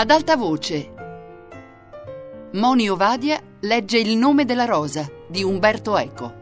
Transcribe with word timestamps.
Ad 0.00 0.10
alta 0.10 0.34
voce. 0.34 0.94
Moni 2.54 2.88
Ovadia 2.88 3.38
legge 3.60 3.98
Il 3.98 4.16
nome 4.16 4.46
della 4.46 4.64
rosa 4.64 5.06
di 5.28 5.42
Umberto 5.42 5.98
Eco. 5.98 6.32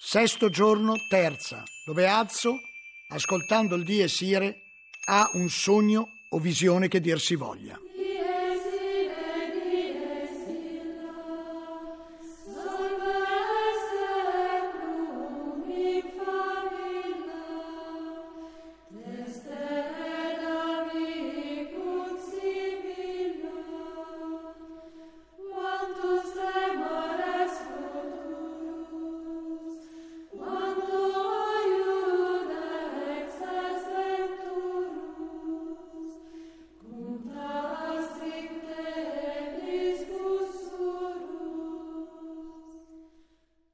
Sesto 0.00 0.48
giorno, 0.48 0.94
terza, 1.08 1.64
dove 1.84 2.06
Azzo, 2.06 2.54
ascoltando 3.08 3.74
il 3.74 3.82
dies 3.82 4.20
ire, 4.20 4.54
ha 5.06 5.28
un 5.32 5.48
sogno 5.48 6.06
o 6.28 6.38
visione 6.38 6.86
che 6.86 7.00
dir 7.00 7.18
si 7.18 7.34
voglia. 7.34 7.89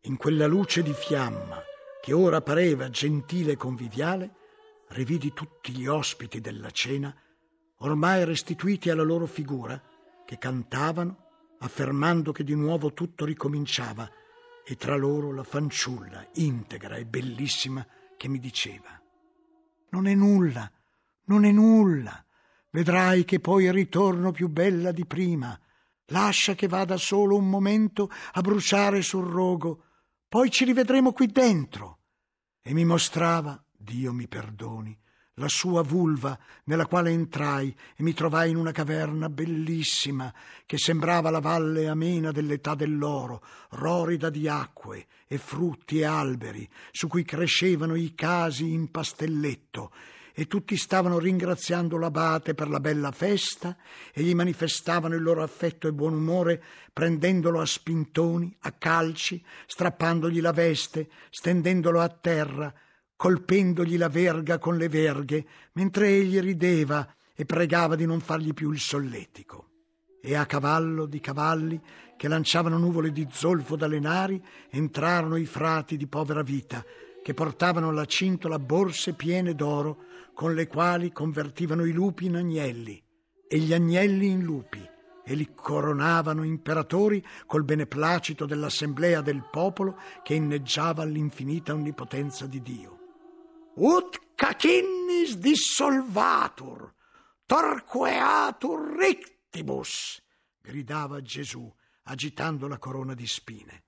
In 0.06 0.16
quella 0.16 0.46
luce 0.46 0.84
di 0.84 0.92
fiamma, 0.92 1.60
che 2.00 2.12
ora 2.12 2.40
pareva 2.40 2.88
gentile 2.90 3.52
e 3.52 3.56
conviviale, 3.56 4.34
rividi 4.90 5.32
tutti 5.32 5.72
gli 5.72 5.88
ospiti 5.88 6.40
della 6.40 6.70
cena, 6.70 7.12
ormai 7.78 8.24
restituiti 8.24 8.88
alla 8.88 9.02
loro 9.02 9.26
figura, 9.26 9.82
che 10.24 10.38
cantavano, 10.38 11.56
affermando 11.58 12.30
che 12.30 12.44
di 12.44 12.54
nuovo 12.54 12.92
tutto 12.92 13.24
ricominciava, 13.24 14.08
e 14.64 14.76
tra 14.76 14.94
loro 14.94 15.32
la 15.32 15.42
fanciulla, 15.42 16.24
integra 16.34 16.94
e 16.94 17.04
bellissima, 17.04 17.84
che 18.16 18.28
mi 18.28 18.38
diceva 18.38 19.02
Non 19.90 20.06
è 20.06 20.14
nulla, 20.14 20.70
non 21.24 21.44
è 21.44 21.50
nulla. 21.50 22.24
Vedrai 22.70 23.24
che 23.24 23.40
poi 23.40 23.72
ritorno 23.72 24.30
più 24.30 24.48
bella 24.48 24.92
di 24.92 25.04
prima. 25.04 25.58
Lascia 26.10 26.54
che 26.54 26.68
vada 26.68 26.96
solo 26.96 27.36
un 27.36 27.50
momento 27.50 28.08
a 28.34 28.40
bruciare 28.40 29.02
sul 29.02 29.26
rogo 29.26 29.85
poi 30.28 30.50
ci 30.50 30.64
rivedremo 30.64 31.12
qui 31.12 31.26
dentro. 31.26 31.98
E 32.62 32.72
mi 32.72 32.84
mostrava, 32.84 33.62
Dio 33.70 34.12
mi 34.12 34.26
perdoni, 34.26 34.98
la 35.34 35.48
sua 35.48 35.82
vulva 35.82 36.38
nella 36.64 36.86
quale 36.86 37.10
entrai 37.10 37.74
e 37.94 38.02
mi 38.02 38.14
trovai 38.14 38.50
in 38.50 38.56
una 38.56 38.72
caverna 38.72 39.28
bellissima 39.28 40.32
che 40.64 40.78
sembrava 40.78 41.30
la 41.30 41.40
valle 41.40 41.88
amena 41.88 42.32
dell'età 42.32 42.74
dell'oro, 42.74 43.44
rorida 43.70 44.30
di 44.30 44.48
acque 44.48 45.06
e 45.26 45.38
frutti 45.38 45.98
e 45.98 46.04
alberi, 46.04 46.68
su 46.90 47.06
cui 47.06 47.22
crescevano 47.22 47.94
i 47.94 48.14
casi 48.14 48.72
in 48.72 48.90
pastelletto 48.90 49.92
e 50.38 50.46
tutti 50.46 50.76
stavano 50.76 51.18
ringraziando 51.18 51.96
l'abate 51.96 52.52
per 52.52 52.68
la 52.68 52.78
bella 52.78 53.10
festa 53.10 53.74
e 54.12 54.22
gli 54.22 54.34
manifestavano 54.34 55.14
il 55.14 55.22
loro 55.22 55.42
affetto 55.42 55.88
e 55.88 55.94
buon 55.94 56.12
umore 56.12 56.62
prendendolo 56.92 57.58
a 57.58 57.64
spintoni, 57.64 58.54
a 58.60 58.72
calci, 58.72 59.42
strappandogli 59.64 60.42
la 60.42 60.52
veste, 60.52 61.08
stendendolo 61.30 62.00
a 62.00 62.08
terra, 62.10 62.70
colpendogli 63.16 63.96
la 63.96 64.10
verga 64.10 64.58
con 64.58 64.76
le 64.76 64.90
verghe, 64.90 65.46
mentre 65.72 66.08
egli 66.08 66.38
rideva 66.38 67.14
e 67.34 67.46
pregava 67.46 67.96
di 67.96 68.04
non 68.04 68.20
fargli 68.20 68.52
più 68.52 68.72
il 68.72 68.78
solletico. 68.78 69.70
E 70.20 70.34
a 70.34 70.44
cavallo 70.44 71.06
di 71.06 71.18
cavalli 71.18 71.80
che 72.14 72.28
lanciavano 72.28 72.76
nuvole 72.76 73.10
di 73.10 73.26
zolfo 73.30 73.74
dalle 73.74 74.00
nari 74.00 74.38
entrarono 74.68 75.36
i 75.36 75.46
frati 75.46 75.96
di 75.96 76.06
povera 76.06 76.42
vita, 76.42 76.84
che 77.22 77.32
portavano 77.32 77.88
alla 77.88 78.04
cintola 78.04 78.58
borse 78.58 79.14
piene 79.14 79.54
d'oro 79.54 80.04
con 80.36 80.52
le 80.52 80.66
quali 80.66 81.12
convertivano 81.12 81.86
i 81.86 81.92
lupi 81.92 82.26
in 82.26 82.36
agnelli 82.36 83.02
e 83.48 83.56
gli 83.56 83.72
agnelli 83.72 84.26
in 84.26 84.42
lupi 84.42 84.86
e 85.24 85.34
li 85.34 85.54
coronavano 85.54 86.42
imperatori 86.42 87.24
col 87.46 87.64
beneplacito 87.64 88.44
dell'assemblea 88.44 89.22
del 89.22 89.48
popolo 89.50 89.98
che 90.22 90.34
inneggiava 90.34 91.02
all'infinita 91.02 91.72
onnipotenza 91.72 92.46
di 92.46 92.60
Dio. 92.60 92.98
Ut 93.76 94.34
cacinnis 94.34 95.38
dissolvatur, 95.38 96.92
torqueatur 97.46 98.94
rectibus, 98.94 100.22
gridava 100.60 101.22
Gesù 101.22 101.74
agitando 102.02 102.68
la 102.68 102.76
corona 102.76 103.14
di 103.14 103.26
spine. 103.26 103.84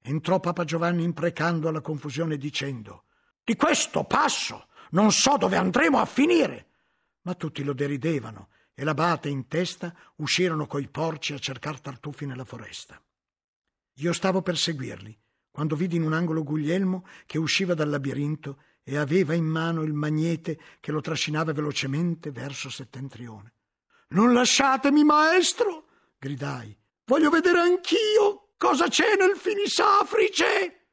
Entrò 0.00 0.40
Papa 0.40 0.64
Giovanni 0.64 1.04
imprecando 1.04 1.68
alla 1.68 1.82
confusione 1.82 2.38
dicendo 2.38 3.04
Di 3.44 3.56
questo 3.56 4.04
passo 4.04 4.68
non 4.92 5.12
so 5.12 5.36
dove 5.36 5.56
andremo 5.56 5.98
a 5.98 6.06
finire. 6.06 6.66
Ma 7.22 7.34
tutti 7.34 7.62
lo 7.62 7.72
deridevano 7.74 8.48
e 8.74 8.84
l'abate 8.84 9.28
in 9.28 9.46
testa 9.46 9.94
uscirono 10.16 10.66
coi 10.66 10.88
porci 10.88 11.34
a 11.34 11.38
cercar 11.38 11.80
tartufi 11.80 12.24
nella 12.26 12.44
foresta. 12.44 13.00
Io 13.96 14.12
stavo 14.12 14.40
per 14.40 14.56
seguirli, 14.56 15.16
quando 15.50 15.76
vidi 15.76 15.96
in 15.96 16.02
un 16.02 16.14
angolo 16.14 16.42
Guglielmo 16.42 17.06
che 17.26 17.38
usciva 17.38 17.74
dal 17.74 17.90
labirinto 17.90 18.62
e 18.82 18.96
aveva 18.96 19.34
in 19.34 19.44
mano 19.44 19.82
il 19.82 19.92
magnete 19.92 20.58
che 20.80 20.90
lo 20.90 21.00
trascinava 21.00 21.52
velocemente 21.52 22.30
verso 22.30 22.70
settentrione. 22.70 23.54
Non 24.08 24.32
lasciatemi, 24.32 25.04
maestro! 25.04 25.86
gridai. 26.18 26.76
Voglio 27.04 27.30
vedere 27.30 27.58
anch'io 27.60 28.42
Cosa 28.62 28.86
c'è 28.86 29.16
nel 29.18 29.34
finisafrice? 29.36 30.90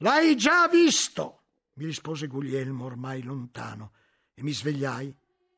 L'hai 0.00 0.36
già 0.36 0.68
visto, 0.68 1.37
mi 1.78 1.84
rispose 1.84 2.26
Guglielmo 2.26 2.86
ormai 2.86 3.22
lontano, 3.22 3.92
e 4.34 4.42
mi 4.42 4.52
svegliai 4.52 5.14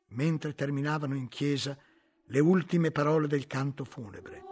mentre 0.09 0.53
terminavano 0.53 1.15
in 1.15 1.27
chiesa 1.27 1.75
le 2.25 2.39
ultime 2.39 2.91
parole 2.91 3.27
del 3.27 3.47
canto 3.47 3.83
funebre. 3.83 4.43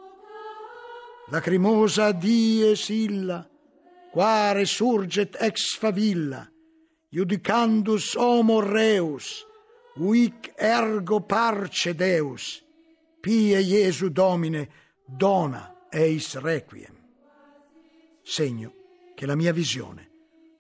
Lacrimosa 1.28 2.12
dies 2.12 2.90
illa, 2.90 3.48
qua 4.12 4.52
resurget 4.52 5.38
ex 5.40 5.78
favilla, 5.78 6.50
judicandus 7.08 8.16
homo 8.16 8.62
reus, 8.62 9.46
uic 9.98 10.54
ergo 10.56 11.22
parce 11.22 11.94
Deus, 11.94 12.66
pie 13.20 13.60
Jesu 13.60 14.10
Domine, 14.10 14.70
dona 15.06 15.86
eis 15.92 16.36
requiem. 16.40 16.98
Segno 18.24 18.74
che 19.14 19.26
la 19.28 19.36
mia 19.36 19.54
visione 19.54 20.09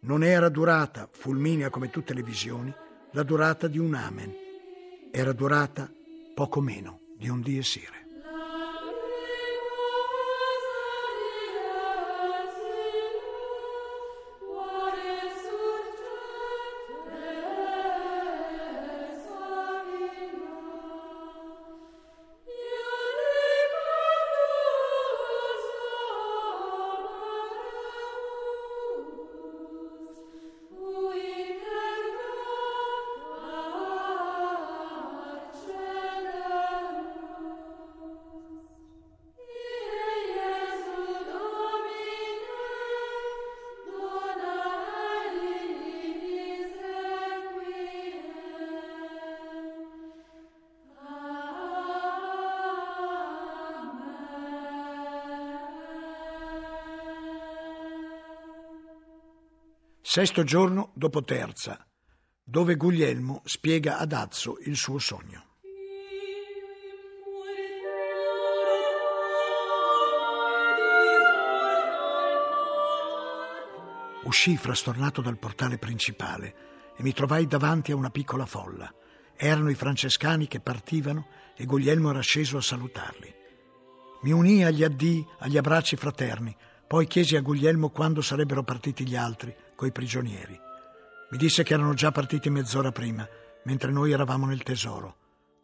non 0.02 0.24
era 0.24 0.50
durata, 0.50 1.10
fulminea 1.12 1.70
come 1.70 1.90
tutte 1.90 2.14
le 2.14 2.24
visioni, 2.24 2.74
la 3.12 3.24
durata 3.24 3.68
di 3.68 3.78
un 3.78 3.94
amen, 3.94 4.34
era 5.12 5.34
durata 5.34 5.92
poco 6.34 6.62
meno 6.62 7.00
di 7.18 7.28
un 7.28 7.42
dies 7.42 7.68
Sesto 60.12 60.44
giorno 60.44 60.90
dopo 60.96 61.24
terza, 61.24 61.86
dove 62.44 62.78
Guglielmo 62.78 63.44
spiega 63.46 64.00
ad 64.00 64.12
Azzo 64.12 64.58
il 64.64 64.76
suo 64.76 64.98
sogno. 64.98 65.44
Uscì 74.24 74.58
frastornato 74.58 75.22
dal 75.22 75.38
portale 75.38 75.78
principale 75.78 76.56
e 76.98 77.04
mi 77.04 77.14
trovai 77.14 77.46
davanti 77.46 77.92
a 77.92 77.96
una 77.96 78.10
piccola 78.10 78.48
folla. 78.48 78.92
Erano 79.36 79.70
i 79.70 79.76
francescani 79.76 80.48
che 80.48 80.60
partivano 80.60 81.28
e 81.56 81.66
Guglielmo 81.66 82.10
era 82.10 82.22
sceso 82.22 82.58
a 82.58 82.62
salutarli. 82.62 83.32
Mi 84.24 84.32
unii 84.32 84.64
agli 84.64 84.84
addii, 84.84 85.24
agli 85.38 85.58
abbracci 85.58 85.98
fraterni, 85.98 86.58
poi 86.88 87.06
chiesi 87.06 87.36
a 87.36 87.42
Guglielmo 87.42 87.90
quando 87.90 88.24
sarebbero 88.24 88.64
partiti 88.64 89.08
gli 89.08 89.16
altri, 89.16 89.56
coi 89.80 89.94
prigionieri. 89.94 90.60
Mi 91.32 91.38
disse 91.38 91.64
che 91.64 91.74
erano 91.74 91.94
già 91.94 92.12
partiti 92.12 92.50
mezz'ora 92.50 92.92
prima, 92.92 93.26
mentre 93.64 93.94
noi 93.94 94.12
eravamo 94.12 94.46
nel 94.46 94.62
tesoro. 94.62 95.16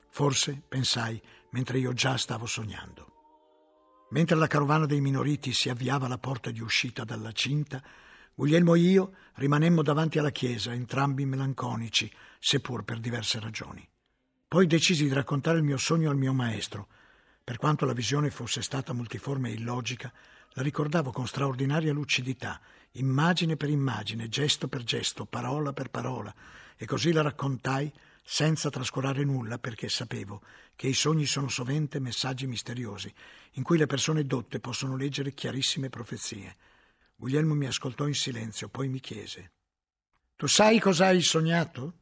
Forse, 0.10 0.62
pensai, 0.66 1.22
mentre 1.50 1.80
io 1.80 1.92
già 1.92 2.16
stavo 2.16 2.46
sognando. 2.46 3.12
Mentre 4.12 4.38
la 4.38 4.48
carovana 4.48 4.86
dei 4.86 5.02
minoriti 5.02 5.52
si 5.52 5.68
avviava 5.68 6.06
alla 6.06 6.18
porta 6.18 6.50
di 6.50 6.62
uscita 6.62 7.04
dalla 7.04 7.34
cinta, 7.34 7.84
Guglielmo 8.34 8.76
e 8.76 8.80
io 8.80 9.14
rimanemmo 9.34 9.82
davanti 9.84 10.18
alla 10.18 10.32
chiesa, 10.32 10.72
entrambi 10.72 11.26
melanconici, 11.26 12.10
seppur 12.40 12.86
per 12.86 13.02
diverse 13.02 13.42
ragioni. 13.42 13.86
Poi 14.48 14.66
decisi 14.66 15.04
di 15.04 15.14
raccontare 15.14 15.58
il 15.58 15.66
mio 15.66 15.76
sogno 15.76 16.10
al 16.10 16.16
mio 16.16 16.32
maestro. 16.32 16.88
Per 17.44 17.58
quanto 17.58 17.86
la 17.86 17.92
visione 17.92 18.30
fosse 18.30 18.62
stata 18.62 18.94
multiforme 18.94 19.50
e 19.50 19.56
illogica, 19.56 20.10
la 20.56 20.62
ricordavo 20.62 21.12
con 21.12 21.28
straordinaria 21.28 21.92
lucidità, 21.92 22.62
immagine 22.92 23.58
per 23.58 23.70
immagine, 23.70 24.30
gesto 24.30 24.68
per 24.70 24.84
gesto, 24.84 25.26
parola 25.26 25.74
per 25.74 25.90
parola, 25.90 26.34
e 26.78 26.86
così 26.86 27.12
la 27.12 27.22
raccontai 27.22 27.92
senza 28.24 28.70
trascurare 28.70 29.24
nulla 29.24 29.60
perché 29.60 29.88
sapevo 29.90 30.42
che 30.76 30.88
i 30.88 30.94
sogni 30.94 31.26
sono 31.26 31.50
sovente 31.50 32.00
messaggi 32.00 32.48
misteriosi 32.48 33.14
in 33.54 33.64
cui 33.64 33.78
le 33.78 33.86
persone 33.86 34.26
dotte 34.26 34.60
possono 34.60 34.96
leggere 34.96 35.34
chiarissime 35.34 35.90
profezie. 35.90 36.56
Guglielmo 37.16 37.54
mi 37.54 37.66
ascoltò 37.66 38.08
in 38.08 38.16
silenzio, 38.16 38.70
poi 38.70 38.88
mi 38.88 39.00
chiese: 39.00 39.52
Tu 40.38 40.48
sai 40.48 40.80
cosa 40.80 41.08
hai 41.08 41.22
sognato? 41.22 42.00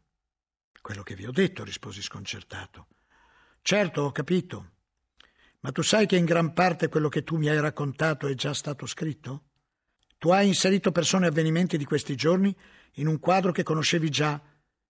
Quello 0.79 1.01
che 1.01 1.15
vi 1.15 1.25
ho 1.25 1.31
detto, 1.31 1.63
risposi 1.63 2.01
sconcertato. 2.01 2.88
Certo, 3.61 4.01
ho 4.01 4.11
capito. 4.11 4.73
Ma 5.63 5.71
tu 5.71 5.81
sai 5.81 6.06
che 6.06 6.18
in 6.18 6.25
gran 6.25 6.51
parte 6.51 6.89
quello 6.89 7.07
che 7.07 7.24
tu 7.24 7.38
mi 7.38 7.48
hai 7.48 7.60
raccontato 7.60 8.27
è 8.27 8.33
già 8.33 8.54
stato 8.54 8.86
scritto? 8.86 9.44
Tu 10.18 10.30
hai 10.30 10.48
inserito 10.48 10.92
persone 10.92 11.25
e 11.25 11.30
avvenimenti 11.30 11.77
di 11.77 11.86
questi 11.86 12.15
giorni 12.15 12.54
in 12.95 13.07
un 13.07 13.18
quadro 13.18 13.54
che 13.54 13.63
conoscevi 13.63 14.10
già 14.10 14.42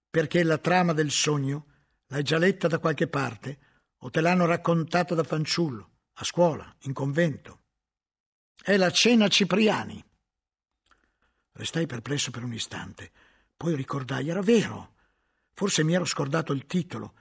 perché 0.10 0.44
la 0.44 0.58
trama 0.58 0.94
del 0.94 1.12
sogno 1.12 1.68
l'hai 2.08 2.24
già 2.24 2.40
letta 2.40 2.68
da 2.68 2.80
qualche 2.80 3.08
parte 3.08 3.60
o 3.98 4.10
te 4.10 4.20
l'hanno 4.20 4.46
raccontata 4.46 5.14
da 5.14 5.24
fanciullo, 5.24 5.92
a 6.14 6.24
scuola, 6.24 6.76
in 6.82 6.94
convento. 6.94 7.62
È 8.60 8.76
la 8.76 8.90
cena 8.90 9.28
Cipriani. 9.28 10.04
Restai 11.52 11.86
perplesso 11.86 12.32
per 12.32 12.44
un 12.44 12.54
istante, 12.54 13.12
poi 13.56 13.76
ricordai, 13.76 14.30
era 14.30 14.42
vero. 14.42 14.96
Forse 15.54 15.84
mi 15.84 15.94
ero 15.94 16.06
scordato 16.06 16.52
il 16.52 16.66
titolo, 16.66 17.14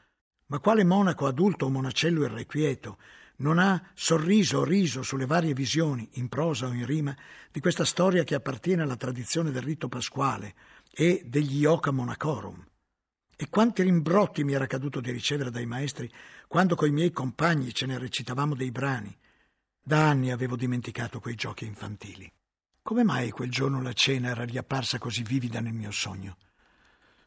ma 0.47 0.59
quale 0.59 0.85
monaco 0.85 1.27
adulto 1.27 1.67
o 1.67 1.71
monacello 1.71 2.25
irrequieto 2.25 2.99
non 3.43 3.59
ha 3.59 3.91
sorriso 3.95 4.59
o 4.59 4.65
riso 4.65 5.03
sulle 5.03 5.27
varie 5.27 5.53
visioni, 5.53 6.09
in 6.15 6.29
prosa 6.29 6.67
o 6.67 6.73
in 6.73 6.87
rima, 6.87 7.15
di 7.51 7.61
questa 7.61 7.85
storia 7.85 8.25
che 8.25 8.35
appartiene 8.35 8.83
alla 8.83 8.97
tradizione 8.97 9.51
del 9.51 9.63
rito 9.63 9.89
pasquale 9.89 10.55
e 10.91 11.23
degli 11.27 11.59
Ioca 11.59 11.91
Monacorum? 11.91 12.65
E 13.37 13.49
quanti 13.51 13.83
rimbrotti 13.83 14.45
mi 14.45 14.53
era 14.53 14.67
caduto 14.67 15.01
di 15.01 15.11
ricevere 15.11 15.51
dai 15.51 15.67
maestri 15.67 16.11
quando 16.47 16.77
coi 16.77 16.91
miei 16.91 17.11
compagni 17.11 17.75
ce 17.75 17.87
ne 17.87 17.99
recitavamo 17.99 18.55
dei 18.55 18.71
brani. 18.71 19.15
Da 19.83 20.09
anni 20.09 20.31
avevo 20.31 20.55
dimenticato 20.55 21.19
quei 21.19 21.35
giochi 21.35 21.65
infantili. 21.65 22.31
Come 22.81 23.03
mai 23.03 23.31
quel 23.31 23.51
giorno 23.51 23.83
la 23.83 23.93
cena 23.93 24.29
era 24.29 24.45
riapparsa 24.45 24.99
così 24.99 25.23
vivida 25.23 25.61
nel 25.61 25.73
mio 25.73 25.91
sogno? 25.91 26.37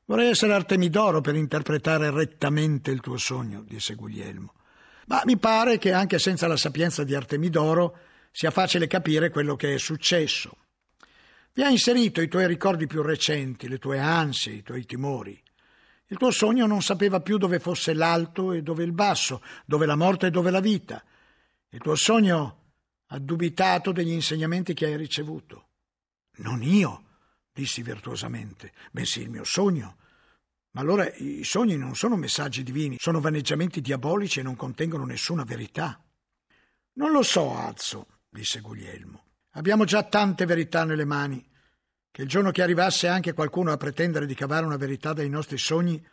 Vorrei 0.06 0.30
essere 0.30 0.54
Artemidoro 0.54 1.20
per 1.20 1.36
interpretare 1.36 2.12
rettamente 2.12 2.92
il 2.92 3.02
tuo 3.02 3.18
sogno, 3.18 3.64
disse 3.64 3.96
Guglielmo. 3.96 4.54
Ma 5.06 5.22
mi 5.26 5.38
pare 5.38 5.78
che 5.78 5.92
anche 5.92 6.20
senza 6.20 6.48
la 6.48 6.58
sapienza 6.58 7.04
di 7.04 7.14
Artemidoro 7.14 7.98
sia 8.32 8.52
facile 8.52 8.88
capire 8.88 9.30
quello 9.30 9.56
che 9.56 9.76
è 9.76 9.78
successo. 9.78 10.58
Vi 11.54 11.64
ha 11.64 11.70
inserito 11.70 12.22
i 12.22 12.28
tuoi 12.28 12.48
ricordi 12.48 12.86
più 12.86 13.02
recenti, 13.02 13.70
le 13.70 13.78
tue 13.78 14.00
ansie, 14.00 14.54
i 14.54 14.62
tuoi 14.64 14.86
timori. 14.86 15.42
Il 16.08 16.18
tuo 16.18 16.30
sogno 16.32 16.66
non 16.66 16.82
sapeva 16.82 17.22
più 17.22 17.38
dove 17.38 17.60
fosse 17.60 17.94
l'alto 17.94 18.52
e 18.52 18.62
dove 18.62 18.84
il 18.84 18.92
basso, 18.92 19.42
dove 19.66 19.86
la 19.86 19.96
morte 19.96 20.28
e 20.28 20.32
dove 20.32 20.52
la 20.52 20.60
vita. 20.60 21.04
Il 21.70 21.80
tuo 21.80 21.96
sogno 21.96 22.64
ha 23.08 23.20
dubitato 23.20 23.92
degli 23.92 24.12
insegnamenti 24.12 24.74
che 24.74 24.86
hai 24.86 24.98
ricevuto. 24.98 25.70
Non 26.38 26.62
io, 26.62 27.04
dissi 27.54 27.82
virtuosamente, 27.82 28.74
bensì 28.92 29.22
il 29.22 29.30
mio 29.30 29.44
sogno. 29.44 29.98
Ma 30.76 30.82
allora 30.82 31.10
i 31.16 31.46
sogni 31.46 31.78
non 31.78 31.96
sono 31.96 32.18
messaggi 32.18 32.62
divini, 32.62 32.98
sono 33.00 33.22
vaneggiamenti 33.22 33.80
diabolici 33.80 34.42
e 34.42 34.44
non 34.44 34.58
contengono 34.58 35.06
nessuna 35.06 35.46
verità. 35.46 36.04
Non 36.94 37.12
lo 37.12 37.24
so, 37.24 37.56
Azzo, 37.56 38.08
disse 38.30 38.60
Guglielmo. 38.60 39.24
Abbiamo 39.52 39.86
già 39.86 40.04
tante 40.04 40.46
verità 40.46 40.84
nelle 40.84 41.06
mani 41.06 41.44
che 42.12 42.24
il 42.24 42.28
giorno 42.28 42.52
che 42.52 42.62
arrivasse 42.62 43.08
anche 43.08 43.32
qualcuno 43.32 43.72
a 43.72 43.78
pretendere 43.78 44.26
di 44.26 44.36
cavare 44.36 44.66
una 44.66 44.76
verità 44.76 45.14
dai 45.14 45.30
nostri 45.30 45.58
sogni, 45.58 46.06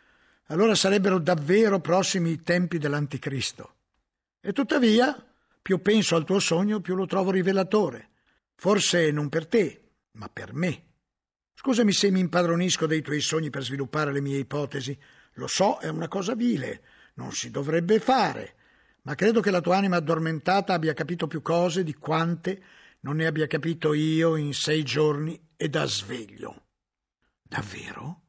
allora 0.47 0.75
sarebbero 0.75 1.19
davvero 1.19 1.81
prossimi 1.81 2.31
i 2.31 2.41
tempi 2.41 2.77
dell'anticristo. 2.77 3.75
E 4.39 4.53
tuttavia, 4.53 5.13
più 5.61 5.81
penso 5.81 6.15
al 6.15 6.23
tuo 6.23 6.39
sogno, 6.39 6.79
più 6.79 6.95
lo 6.95 7.05
trovo 7.05 7.31
rivelatore. 7.31 8.11
Forse 8.55 9.11
non 9.11 9.27
per 9.27 9.45
te, 9.45 9.89
ma 10.11 10.29
per 10.29 10.53
me. 10.53 10.83
Scusami 11.65 11.93
se 11.93 12.11
mi 12.11 12.19
impadronisco 12.19 12.85
dei 12.85 13.01
tuoi 13.01 13.21
sogni 13.21 13.49
per 13.49 13.63
sviluppare 13.63 14.11
le 14.11 14.19
mie 14.19 14.37
ipotesi. 14.37 14.99
Lo 15.35 15.47
so, 15.47 15.77
è 15.77 15.87
una 15.87 16.09
cosa 16.09 16.35
vile, 16.35 16.83
non 17.13 17.31
si 17.31 17.51
dovrebbe 17.51 18.01
fare, 18.01 18.55
ma 19.03 19.15
credo 19.15 19.39
che 19.39 19.49
la 19.49 19.61
tua 19.61 19.77
anima 19.77 19.95
addormentata 19.95 20.73
abbia 20.73 20.93
capito 20.93 21.25
più 21.25 21.41
cose 21.41 21.83
di 21.83 21.93
quante 21.93 22.61
non 23.01 23.15
ne 23.15 23.27
abbia 23.27 23.47
capito 23.47 23.93
io 23.93 24.35
in 24.35 24.53
sei 24.53 24.83
giorni 24.83 25.41
e 25.55 25.69
da 25.69 25.85
sveglio. 25.85 26.65
Davvero? 27.41 28.23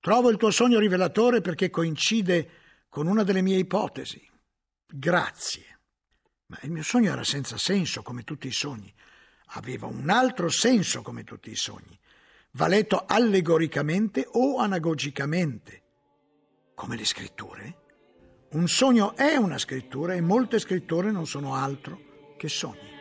Trovo 0.00 0.30
il 0.30 0.38
tuo 0.38 0.50
sogno 0.50 0.78
rivelatore 0.78 1.42
perché 1.42 1.68
coincide 1.68 2.50
con 2.88 3.08
una 3.08 3.24
delle 3.24 3.42
mie 3.42 3.58
ipotesi. 3.58 4.26
Grazie. 4.86 5.80
Ma 6.46 6.58
il 6.62 6.70
mio 6.70 6.82
sogno 6.82 7.12
era 7.12 7.24
senza 7.24 7.58
senso 7.58 8.00
come 8.00 8.24
tutti 8.24 8.46
i 8.46 8.52
sogni. 8.52 8.90
Aveva 9.48 9.86
un 9.86 10.08
altro 10.08 10.48
senso 10.48 11.02
come 11.02 11.24
tutti 11.24 11.50
i 11.50 11.56
sogni. 11.56 11.98
Va 12.52 12.66
letto 12.66 13.04
allegoricamente 13.06 14.26
o 14.32 14.58
anagogicamente. 14.58 15.82
Come 16.74 16.96
le 16.96 17.04
scritture? 17.04 17.76
Un 18.52 18.66
sogno 18.68 19.14
è 19.14 19.36
una 19.36 19.58
scrittura 19.58 20.14
e 20.14 20.22
molte 20.22 20.58
scritture 20.58 21.10
non 21.10 21.26
sono 21.26 21.54
altro 21.54 22.00
che 22.38 22.48
sogni. 22.48 22.96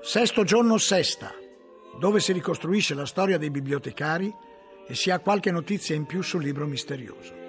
Sesto 0.00 0.44
giorno 0.44 0.78
sesta, 0.78 1.34
dove 1.98 2.20
si 2.20 2.32
ricostruisce 2.32 2.94
la 2.94 3.06
storia 3.06 3.38
dei 3.38 3.50
bibliotecari 3.50 4.32
e 4.86 4.94
si 4.94 5.10
ha 5.10 5.18
qualche 5.18 5.50
notizia 5.50 5.96
in 5.96 6.06
più 6.06 6.22
sul 6.22 6.44
libro 6.44 6.66
misterioso. 6.66 7.45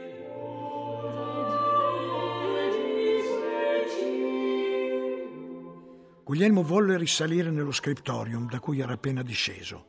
Guglielmo 6.27 6.62
volle 6.62 6.98
risalire 6.98 7.50
nello 7.51 7.72
scriptorium 7.72 8.50
da 8.50 8.60
cui 8.60 8.81
era 8.81 8.91
appena 8.91 9.22
disceso. 9.22 9.86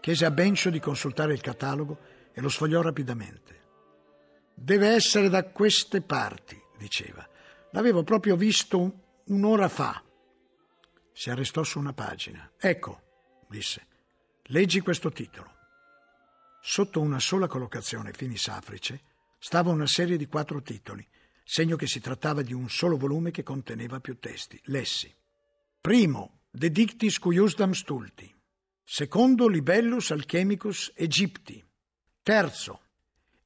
Chiese 0.00 0.24
a 0.24 0.30
Bencio 0.30 0.70
di 0.70 0.78
consultare 0.78 1.32
il 1.32 1.40
catalogo 1.40 1.98
e 2.32 2.40
lo 2.40 2.48
sfogliò 2.48 2.80
rapidamente. 2.80 3.60
Deve 4.54 4.90
essere 4.90 5.28
da 5.28 5.42
queste 5.42 6.00
parti, 6.00 6.56
diceva. 6.78 7.28
L'avevo 7.72 8.04
proprio 8.04 8.36
visto 8.36 9.22
un'ora 9.24 9.68
fa. 9.68 10.00
Si 11.12 11.30
arrestò 11.30 11.64
su 11.64 11.80
una 11.80 11.92
pagina. 11.92 12.48
Ecco, 12.60 13.02
disse, 13.48 13.84
leggi 14.44 14.78
questo 14.78 15.10
titolo. 15.10 15.50
Sotto 16.60 17.00
una 17.00 17.18
sola 17.18 17.48
collocazione 17.48 18.12
finis 18.12 18.46
africe 18.46 19.00
stava 19.36 19.72
una 19.72 19.88
serie 19.88 20.16
di 20.16 20.28
quattro 20.28 20.62
titoli, 20.62 21.04
segno 21.42 21.74
che 21.74 21.88
si 21.88 21.98
trattava 21.98 22.42
di 22.42 22.52
un 22.52 22.70
solo 22.70 22.96
volume 22.96 23.32
che 23.32 23.42
conteneva 23.42 23.98
più 23.98 24.20
testi. 24.20 24.60
Lessi. 24.66 25.12
Primo, 25.82 26.42
De 26.48 26.70
Dictis 26.70 27.18
Cuiusdam 27.18 27.72
Stulti. 27.72 28.32
Secondo, 28.84 29.48
Libellus 29.48 30.12
Alchemicus 30.12 30.92
Egypti. 30.94 31.60
Terzo, 32.22 32.80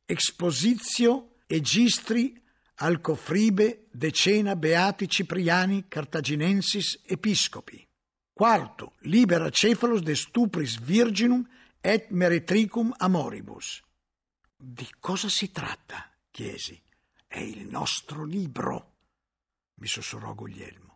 Expositio 0.04 1.38
Egistri 1.46 2.38
Alcofribe 2.74 3.86
decena 3.90 4.54
beati 4.54 5.08
cipriani 5.08 5.86
cartaginensis 5.88 7.00
episcopi. 7.06 7.82
Quarto, 8.34 8.92
libera 9.08 9.50
cefalos 9.50 10.02
de 10.02 10.14
stupris 10.14 10.78
virginum 10.78 11.42
et 11.80 12.10
meretricum 12.10 12.92
amoribus. 12.98 13.80
Di 14.54 14.86
cosa 15.00 15.30
si 15.30 15.50
tratta? 15.50 16.12
chiesi. 16.30 16.78
È 17.26 17.38
il 17.38 17.66
nostro 17.66 18.24
libro, 18.24 18.98
mi 19.76 19.86
sussurrò 19.86 20.34
Guglielmo. 20.34 20.95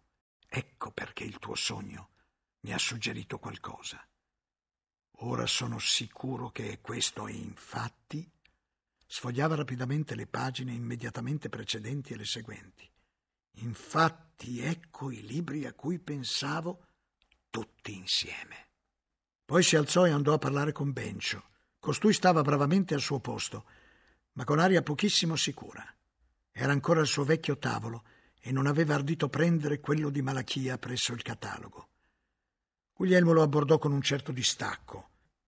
Ecco 0.52 0.90
perché 0.90 1.22
il 1.22 1.38
tuo 1.38 1.54
sogno 1.54 2.10
mi 2.62 2.72
ha 2.72 2.78
suggerito 2.78 3.38
qualcosa. 3.38 4.04
Ora 5.22 5.46
sono 5.46 5.78
sicuro 5.78 6.50
che 6.50 6.72
è 6.72 6.80
questo 6.80 7.28
e 7.28 7.34
infatti 7.34 8.28
sfogliava 9.06 9.54
rapidamente 9.54 10.16
le 10.16 10.26
pagine 10.26 10.72
immediatamente 10.72 11.48
precedenti 11.48 12.14
e 12.14 12.16
le 12.16 12.24
seguenti. 12.24 12.90
Infatti 13.58 14.60
ecco 14.60 15.12
i 15.12 15.24
libri 15.24 15.66
a 15.66 15.72
cui 15.72 16.00
pensavo 16.00 16.86
tutti 17.48 17.94
insieme. 17.94 18.70
Poi 19.44 19.62
si 19.62 19.76
alzò 19.76 20.04
e 20.04 20.10
andò 20.10 20.32
a 20.32 20.38
parlare 20.38 20.72
con 20.72 20.92
Bencio. 20.92 21.48
Costui 21.78 22.12
stava 22.12 22.42
bravamente 22.42 22.94
al 22.94 23.00
suo 23.00 23.20
posto, 23.20 23.66
ma 24.32 24.42
con 24.44 24.58
aria 24.58 24.82
pochissimo 24.82 25.36
sicura. 25.36 25.84
Era 26.50 26.72
ancora 26.72 27.00
al 27.00 27.06
suo 27.06 27.22
vecchio 27.22 27.56
tavolo 27.56 28.04
e 28.40 28.52
non 28.52 28.66
aveva 28.66 28.94
ardito 28.94 29.28
prendere 29.28 29.80
quello 29.80 30.10
di 30.10 30.22
Malachia 30.22 30.78
presso 30.78 31.12
il 31.12 31.22
catalogo. 31.22 31.88
Guglielmo 32.94 33.32
lo 33.32 33.42
abbordò 33.42 33.78
con 33.78 33.92
un 33.92 34.02
certo 34.02 34.32
distacco. 34.32 35.08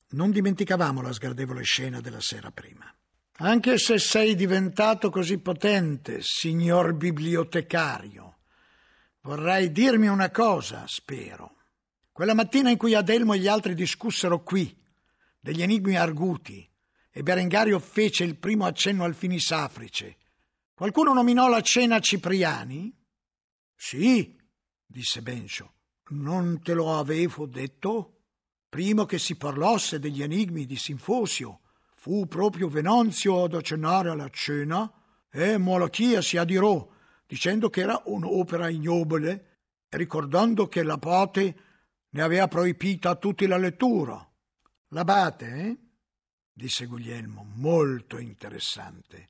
Non 0.10 0.32
dimenticavamo 0.32 1.02
la 1.02 1.12
sgradevole 1.12 1.64
scena 1.64 2.00
della 2.00 2.22
sera 2.22 2.52
prima. 2.52 2.94
Anche 3.38 3.78
se 3.80 3.98
sei 3.98 4.36
diventato 4.36 5.10
così 5.10 5.40
potente, 5.40 6.20
signor 6.22 6.94
bibliotecario, 6.94 8.38
vorrai 9.22 9.72
dirmi 9.72 10.08
una 10.08 10.30
cosa, 10.30 10.86
spero. 10.88 11.56
Quella 12.12 12.36
mattina 12.36 12.70
in 12.70 12.78
cui 12.78 12.94
Adelmo 12.94 13.34
e 13.34 13.40
gli 13.40 13.48
altri 13.48 13.74
discussero 13.74 14.44
qui 14.44 14.78
degli 15.40 15.64
enigmi 15.64 15.98
arguti 15.98 16.70
e 17.10 17.24
Berengario 17.24 17.80
fece 17.80 18.24
il 18.24 18.38
primo 18.38 18.66
accenno 18.66 19.04
al 19.04 19.16
finisafrice, 19.16 20.18
qualcuno 20.74 21.14
nominò 21.14 21.48
la 21.48 21.62
cena 21.62 22.00
Cipriani? 22.00 22.94
Sì, 23.76 24.40
disse 24.86 25.22
Bencio. 25.22 25.74
Non 26.10 26.62
te 26.62 26.74
lo 26.74 26.98
avevo 26.98 27.46
detto? 27.46 28.24
Prima 28.70 29.06
che 29.06 29.20
si 29.20 29.36
parlasse 29.36 30.00
degli 30.00 30.22
enigmi 30.22 30.66
di 30.66 30.76
Sinfosio, 30.76 31.62
fu 31.96 32.28
proprio 32.28 32.68
Venanzio 32.68 33.44
ad 33.44 33.54
accennare 33.54 34.10
alla 34.10 34.30
cena 34.30 34.92
e 35.30 35.58
Molachia 35.58 36.22
si 36.22 36.38
adirò, 36.38 36.88
dicendo 37.26 37.70
che 37.70 37.82
era 37.82 38.02
un'opera 38.06 38.70
ignobile 38.70 39.54
ricordando 39.98 40.68
che 40.68 40.84
l'abate 40.84 41.56
ne 42.10 42.22
aveva 42.22 42.48
proibita 42.48 43.12
a 43.12 43.16
tutti 43.16 43.48
la 43.48 43.58
lettura. 43.58 44.28
L'abate, 44.90 45.46
eh? 45.48 45.78
disse 46.52 46.86
Guglielmo, 46.86 47.46
molto 47.56 48.18
interessante. 48.18 49.30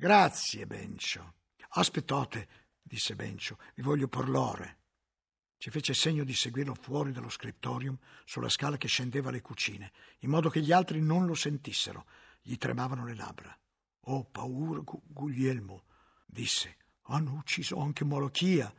Grazie, 0.00 0.66
Bencio. 0.66 1.34
Aspettate, 1.72 2.48
disse 2.80 3.14
Bencio, 3.14 3.58
vi 3.74 3.82
voglio 3.82 4.08
parlare. 4.08 4.78
Ci 5.58 5.68
fece 5.68 5.92
segno 5.92 6.24
di 6.24 6.32
seguirlo 6.32 6.74
fuori 6.74 7.12
dallo 7.12 7.28
scriptorium 7.28 7.98
sulla 8.24 8.48
scala 8.48 8.78
che 8.78 8.88
scendeva 8.88 9.28
alle 9.28 9.42
cucine, 9.42 9.92
in 10.20 10.30
modo 10.30 10.48
che 10.48 10.62
gli 10.62 10.72
altri 10.72 11.02
non 11.02 11.26
lo 11.26 11.34
sentissero. 11.34 12.06
Gli 12.40 12.56
tremavano 12.56 13.04
le 13.04 13.14
labbra. 13.14 13.54
Ho 14.04 14.24
paura, 14.24 14.80
Gu- 14.80 15.02
Guglielmo, 15.04 15.84
disse. 16.24 16.78
Hanno 17.08 17.34
ucciso 17.34 17.78
anche 17.78 18.02
Malachia. 18.02 18.72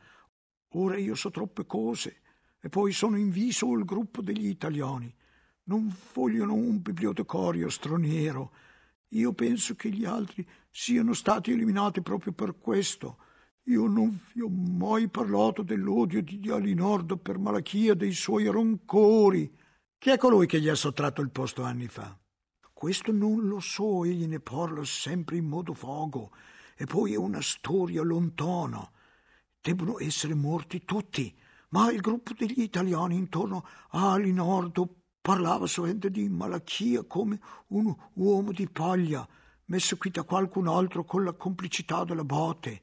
Ora 0.70 0.98
io 0.98 1.14
so 1.14 1.30
troppe 1.30 1.66
cose. 1.66 2.22
E 2.58 2.68
poi 2.68 2.90
sono 2.90 3.16
in 3.16 3.30
viso 3.30 3.70
il 3.74 3.84
gruppo 3.84 4.22
degli 4.22 4.48
italiani. 4.48 5.14
Non 5.66 5.96
vogliono 6.14 6.54
un 6.54 6.82
bibliotecario 6.82 7.68
straniero. 7.68 8.52
Io 9.12 9.32
penso 9.32 9.74
che 9.74 9.90
gli 9.90 10.04
altri 10.04 10.46
siano 10.70 11.12
stati 11.12 11.52
eliminati 11.52 12.02
proprio 12.02 12.32
per 12.32 12.58
questo. 12.58 13.18
Io 13.64 13.86
non 13.86 14.18
vi 14.32 14.40
ho 14.40 14.48
mai 14.48 15.08
parlato 15.08 15.62
dell'odio 15.62 16.22
di 16.22 16.40
Alinordo 16.50 17.16
per 17.16 17.38
Malachia, 17.38 17.94
dei 17.94 18.12
suoi 18.12 18.46
roncori. 18.46 19.54
Chi 19.98 20.10
è 20.10 20.18
colui 20.18 20.46
che 20.46 20.60
gli 20.60 20.68
ha 20.68 20.74
sottratto 20.74 21.20
il 21.20 21.30
posto 21.30 21.62
anni 21.62 21.88
fa? 21.88 22.18
Questo 22.72 23.12
non 23.12 23.46
lo 23.46 23.60
so, 23.60 24.04
egli 24.04 24.26
ne 24.26 24.40
parla 24.40 24.84
sempre 24.84 25.36
in 25.36 25.46
modo 25.46 25.72
vago. 25.72 26.32
E 26.76 26.86
poi 26.86 27.12
è 27.12 27.16
una 27.16 27.40
storia 27.40 28.02
lontana. 28.02 28.90
Debbono 29.60 29.98
essere 30.00 30.34
morti 30.34 30.84
tutti 30.84 31.32
ma 31.72 31.90
il 31.90 32.00
gruppo 32.00 32.32
degli 32.36 32.60
italiani 32.60 33.16
intorno 33.16 33.66
a 33.90 34.12
Alinordo 34.12 35.01
parlava 35.22 35.66
sovente 35.66 36.10
di 36.10 36.28
Malachia 36.28 37.04
come 37.04 37.40
un 37.68 37.94
uomo 38.14 38.52
di 38.52 38.68
paglia 38.68 39.26
messo 39.66 39.96
qui 39.96 40.10
da 40.10 40.24
qualcun 40.24 40.68
altro 40.68 41.04
con 41.04 41.24
la 41.24 41.32
complicità 41.32 42.04
della 42.04 42.24
bote. 42.24 42.82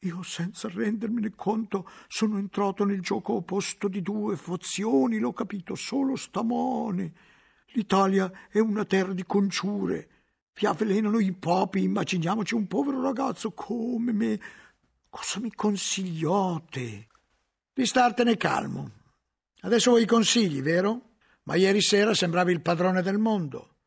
Io, 0.00 0.22
senza 0.22 0.68
rendermene 0.68 1.32
conto, 1.34 1.88
sono 2.06 2.38
entrato 2.38 2.84
nel 2.84 3.00
gioco 3.00 3.32
opposto 3.32 3.88
di 3.88 4.00
due 4.00 4.36
fazioni, 4.36 5.18
l'ho 5.18 5.32
capito 5.32 5.74
solo 5.74 6.14
stamane. 6.14 7.12
L'Italia 7.72 8.30
è 8.48 8.60
una 8.60 8.84
terra 8.84 9.12
di 9.12 9.24
congiure. 9.24 10.08
Vi 10.54 10.66
avvelenano 10.66 11.18
i 11.18 11.32
papi, 11.32 11.82
immaginiamoci 11.82 12.54
un 12.54 12.66
povero 12.66 13.02
ragazzo 13.02 13.50
come 13.50 14.12
me. 14.12 14.40
Cosa 15.08 15.40
mi 15.40 15.52
consigliate? 15.52 17.08
di 17.80 17.86
startene 17.86 18.36
calmo. 18.36 18.90
Adesso 19.62 19.90
vuoi 19.90 20.02
i 20.02 20.06
consigli, 20.06 20.60
vero? 20.60 21.09
Ma 21.50 21.56
ieri 21.56 21.80
sera 21.80 22.14
sembravi 22.14 22.52
il 22.52 22.62
padrone 22.62 23.02
del 23.02 23.18
mondo. 23.18 23.78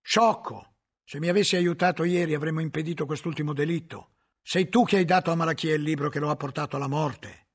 Sciocco! 0.00 0.74
Se 1.04 1.20
mi 1.20 1.28
avessi 1.28 1.54
aiutato 1.54 2.02
ieri 2.02 2.34
avremmo 2.34 2.60
impedito 2.60 3.06
quest'ultimo 3.06 3.52
delitto. 3.52 4.14
Sei 4.42 4.68
tu 4.68 4.82
che 4.82 4.96
hai 4.96 5.04
dato 5.04 5.30
a 5.30 5.36
Malachia 5.36 5.72
il 5.72 5.82
libro 5.82 6.08
che 6.08 6.18
lo 6.18 6.30
ha 6.30 6.36
portato 6.36 6.74
alla 6.74 6.88
morte. 6.88 7.50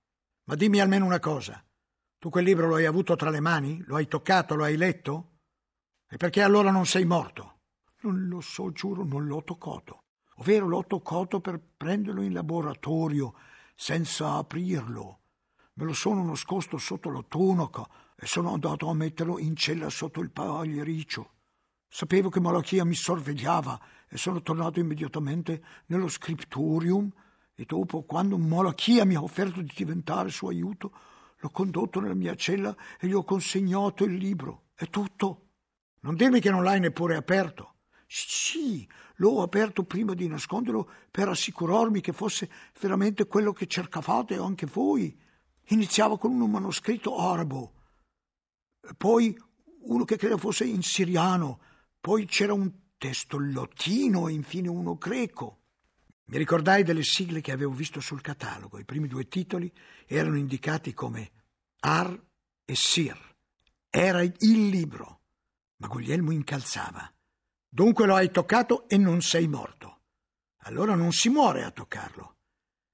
Ma 0.45 0.55
dimmi 0.55 0.79
almeno 0.79 1.03
una 1.03 1.19
cosa. 1.19 1.61
Tu 2.17 2.29
quel 2.29 2.45
libro 2.45 2.67
lo 2.67 2.75
hai 2.75 2.85
avuto 2.85 3.17
tra 3.17 3.29
le 3.29 3.41
mani? 3.41 3.83
Lo 3.87 3.97
hai 3.97 4.07
toccato? 4.07 4.55
Lo 4.55 4.63
hai 4.63 4.77
letto? 4.77 5.39
E 6.09 6.15
perché 6.15 6.41
allora 6.41 6.71
non 6.71 6.85
sei 6.85 7.03
morto? 7.03 7.59
Non 8.03 8.25
lo 8.29 8.39
so, 8.39 8.71
giuro, 8.71 9.03
non 9.03 9.25
l'ho 9.25 9.43
toccato. 9.43 10.03
Ovvero 10.35 10.65
l'ho 10.65 10.85
toccato 10.87 11.41
per 11.41 11.59
prenderlo 11.75 12.21
in 12.21 12.31
laboratorio, 12.31 13.33
senza 13.75 14.35
aprirlo. 14.35 15.23
Me 15.73 15.83
lo 15.83 15.93
sono 15.93 16.23
nascosto 16.23 16.77
sotto 16.77 17.11
la 17.11 17.25
tunica 17.27 17.85
e 18.19 18.25
sono 18.25 18.51
andato 18.51 18.89
a 18.89 18.95
metterlo 18.95 19.37
in 19.37 19.55
cella 19.55 19.89
sotto 19.89 20.21
il 20.21 20.31
pagliericcio. 20.31 21.31
Sapevo 21.87 22.29
che 22.29 22.39
Malachia 22.39 22.83
mi 22.83 22.95
sorvegliava 22.95 23.79
e 24.09 24.17
sono 24.17 24.41
tornato 24.41 24.79
immediatamente 24.79 25.63
nello 25.85 26.07
scriptorium 26.07 27.11
e 27.53 27.65
dopo, 27.65 28.03
quando 28.03 28.37
Malachia 28.37 29.05
mi 29.05 29.15
ha 29.15 29.21
offerto 29.21 29.61
di 29.61 29.71
diventare 29.75 30.29
suo 30.29 30.49
aiuto, 30.49 30.91
l'ho 31.37 31.49
condotto 31.49 31.99
nella 31.99 32.13
mia 32.13 32.35
cella 32.35 32.75
e 32.99 33.07
gli 33.07 33.13
ho 33.13 33.23
consegnato 33.23 34.03
il 34.03 34.13
libro. 34.13 34.65
È 34.73 34.87
tutto. 34.89 35.49
Non 36.01 36.15
dirmi 36.15 36.39
che 36.39 36.51
non 36.51 36.63
l'hai 36.63 36.79
neppure 36.79 37.15
aperto. 37.15 37.75
Sì, 38.07 38.87
l'ho 39.15 39.41
aperto 39.41 39.83
prima 39.83 40.13
di 40.13 40.27
nasconderlo 40.27 40.89
per 41.11 41.29
assicurarmi 41.29 42.01
che 42.01 42.13
fosse 42.13 42.49
veramente 42.79 43.27
quello 43.27 43.53
che 43.53 43.67
cercavate 43.67 44.35
anche 44.35 44.65
voi 44.65 45.15
iniziava 45.69 46.17
con 46.17 46.39
un 46.39 46.49
manoscritto 46.49 47.17
arabo, 47.17 47.73
poi 48.95 49.37
uno 49.81 50.03
che 50.05 50.17
credo 50.17 50.37
fosse 50.37 50.65
in 50.65 50.81
siriano, 50.81 51.59
poi 51.99 52.25
c'era 52.25 52.53
un 52.53 52.71
testo 52.97 53.39
latino 53.39 54.27
e 54.27 54.33
infine 54.33 54.69
uno 54.69 54.95
greco. 54.95 55.61
Mi 56.25 56.37
ricordai 56.37 56.83
delle 56.83 57.03
sigle 57.03 57.41
che 57.41 57.51
avevo 57.51 57.71
visto 57.71 57.99
sul 57.99 58.21
catalogo. 58.21 58.79
I 58.79 58.85
primi 58.85 59.07
due 59.07 59.27
titoli 59.27 59.71
erano 60.05 60.37
indicati 60.37 60.93
come 60.93 61.31
Ar 61.79 62.21
e 62.65 62.75
Sir. 62.75 63.17
Era 63.89 64.21
il 64.21 64.67
libro. 64.67 65.21
Ma 65.77 65.87
Guglielmo 65.87 66.31
incalzava. 66.31 67.09
Dunque 67.69 68.05
lo 68.05 68.15
hai 68.15 68.29
toccato 68.29 68.89
e 68.89 68.97
non 68.97 69.21
sei 69.21 69.47
morto. 69.47 70.01
Allora 70.63 70.95
non 70.95 71.13
si 71.13 71.29
muore 71.29 71.63
a 71.63 71.71
toccarlo. 71.71 72.35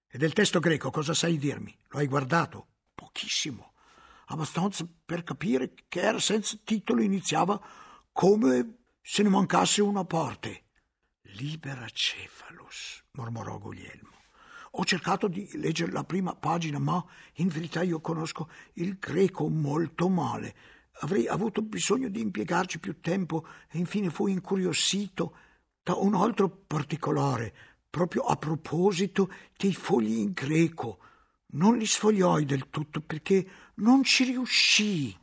E 0.07 0.17
del 0.19 0.33
testo 0.33 0.59
greco 0.59 0.91
cosa 0.91 1.15
sai 1.15 1.38
dirmi? 1.38 1.75
Lo 1.88 2.00
hai 2.00 2.07
guardato? 2.07 2.67
Pochissimo. 2.93 3.72
Abbastanza 4.27 4.87
per 5.05 5.23
capire 5.23 5.73
che 5.87 6.01
era 6.01 6.19
senza 6.19 6.57
titolo 6.63 7.01
iniziava 7.01 7.61
come 8.11 8.77
se 9.01 9.23
ne 9.23 9.29
mancasse 9.29 9.81
una 9.81 10.05
parte. 10.05 10.63
Libera 11.35 11.87
Cephalus, 11.87 13.03
mormorò 13.11 13.57
Guglielmo. 13.57 14.11
Ho 14.71 14.85
cercato 14.85 15.27
di 15.27 15.49
leggere 15.53 15.91
la 15.91 16.03
prima 16.03 16.35
pagina, 16.35 16.79
ma 16.79 17.03
in 17.33 17.47
verità 17.47 17.83
io 17.83 17.99
conosco 18.01 18.49
il 18.73 18.97
greco 18.97 19.47
molto 19.47 20.09
male. 20.09 20.55
Avrei 21.01 21.27
avuto 21.27 21.61
bisogno 21.61 22.07
di 22.07 22.21
impiegarci 22.21 22.79
più 22.79 22.99
tempo 22.99 23.45
e 23.69 23.77
infine 23.77 24.09
fui 24.09 24.31
incuriosito 24.31 25.37
da 25.83 25.95
un 25.95 26.15
altro 26.15 26.49
particolare 26.49 27.53
proprio 27.89 28.23
a 28.23 28.35
proposito 28.37 29.29
dei 29.55 29.73
fogli 29.75 30.17
in 30.17 30.31
greco. 30.31 30.97
Non 31.53 31.77
li 31.77 31.85
sfogliai 31.85 32.43
del 32.45 32.69
tutto 32.71 33.01
perché 33.01 33.47
non 33.75 34.03
ci 34.03 34.23
riuscii. 34.25 35.17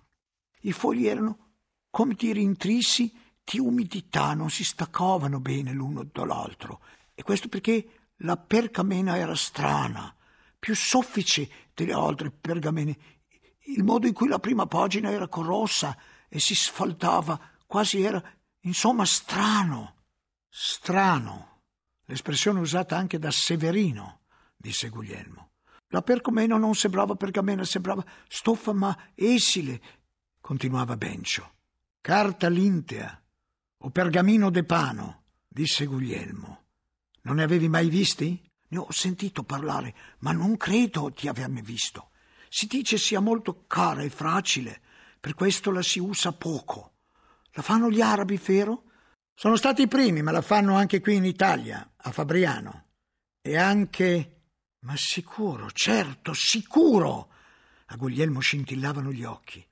I 0.62 0.72
fogli 0.72 1.06
erano 1.06 1.50
come 1.90 2.14
dire 2.14 2.40
intrissi 2.40 3.12
di 3.44 3.58
umidità, 3.58 4.34
non 4.34 4.50
si 4.50 4.64
staccavano 4.64 5.40
bene 5.40 5.72
l'uno 5.72 6.04
dall'altro. 6.04 6.80
E 7.14 7.22
questo 7.22 7.48
perché 7.48 8.08
la 8.18 8.36
percamena 8.36 9.16
era 9.16 9.34
strana, 9.34 10.14
più 10.58 10.74
soffici 10.74 11.50
degli 11.74 11.90
altri 11.90 12.30
pergameni. 12.30 12.96
Il 13.64 13.82
modo 13.82 14.06
in 14.06 14.12
cui 14.12 14.28
la 14.28 14.38
prima 14.38 14.66
pagina 14.66 15.10
era 15.10 15.28
corrossa 15.28 15.96
e 16.28 16.38
si 16.38 16.54
sfaldava, 16.54 17.38
quasi 17.66 18.02
era, 18.02 18.22
insomma, 18.60 19.04
strano. 19.04 19.96
Strano. 20.48 21.48
L'espressione 22.04 22.60
usata 22.60 22.96
anche 22.96 23.18
da 23.18 23.30
Severino, 23.30 24.20
disse 24.56 24.88
Guglielmo. 24.88 25.49
La 25.92 26.02
pergamena 26.02 26.56
non 26.56 26.74
sembrava 26.74 27.16
pergamena, 27.16 27.64
sembrava 27.64 28.04
stoffa 28.28 28.72
ma 28.72 28.96
esile, 29.14 29.80
continuava 30.40 30.96
Bencio. 30.96 31.58
Carta 32.00 32.48
lintea 32.48 33.20
o 33.78 33.90
pergamino 33.90 34.50
de 34.50 34.64
pano, 34.64 35.24
disse 35.48 35.86
Guglielmo. 35.86 36.58
Non 37.22 37.36
ne 37.36 37.42
avevi 37.42 37.68
mai 37.68 37.88
visti? 37.88 38.40
Ne 38.68 38.78
ho 38.78 38.86
sentito 38.90 39.42
parlare, 39.42 39.94
ma 40.20 40.32
non 40.32 40.56
credo 40.56 41.12
di 41.14 41.26
averne 41.26 41.60
visto. 41.60 42.10
Si 42.48 42.66
dice 42.66 42.96
sia 42.96 43.20
molto 43.20 43.64
cara 43.66 44.02
e 44.02 44.10
facile, 44.10 44.80
per 45.18 45.34
questo 45.34 45.72
la 45.72 45.82
si 45.82 45.98
usa 45.98 46.32
poco. 46.32 46.92
La 47.52 47.62
fanno 47.62 47.90
gli 47.90 48.00
arabi, 48.00 48.36
vero? 48.36 48.84
Sono 49.34 49.56
stati 49.56 49.82
i 49.82 49.88
primi, 49.88 50.22
ma 50.22 50.30
la 50.30 50.40
fanno 50.40 50.76
anche 50.76 51.00
qui 51.00 51.16
in 51.16 51.24
Italia, 51.24 51.94
a 51.96 52.12
Fabriano. 52.12 52.84
E 53.40 53.56
anche... 53.56 54.36
Ma 54.80 54.96
sicuro, 54.96 55.70
certo, 55.70 56.32
sicuro! 56.32 57.32
A 57.86 57.96
Guglielmo 57.96 58.40
scintillavano 58.40 59.12
gli 59.12 59.24
occhi. 59.24 59.66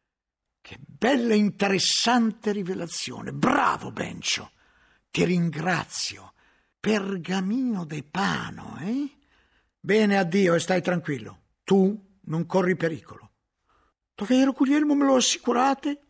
Che 0.61 0.77
bella 0.81 1.35
e 1.35 1.39
interessante 1.39 2.53
rivelazione. 2.53 3.33
Bravo, 3.33 3.91
Bencio. 3.91 4.51
Ti 5.11 5.25
ringrazio. 5.25 6.35
Pergamino 6.79 7.85
de 7.85 8.03
Pano, 8.03 8.77
eh? 8.81 9.17
Bene, 9.81 10.19
addio 10.19 10.55
e 10.55 10.59
stai 10.61 10.83
tranquillo. 10.83 11.45
Tu 11.65 12.19
non 12.23 12.47
corri 12.47 12.77
pericolo. 12.77 13.33
Davvero, 14.15 14.53
Guglielmo, 14.53 14.95
me 14.95 15.07
lo 15.07 15.15
assicurate? 15.15 16.03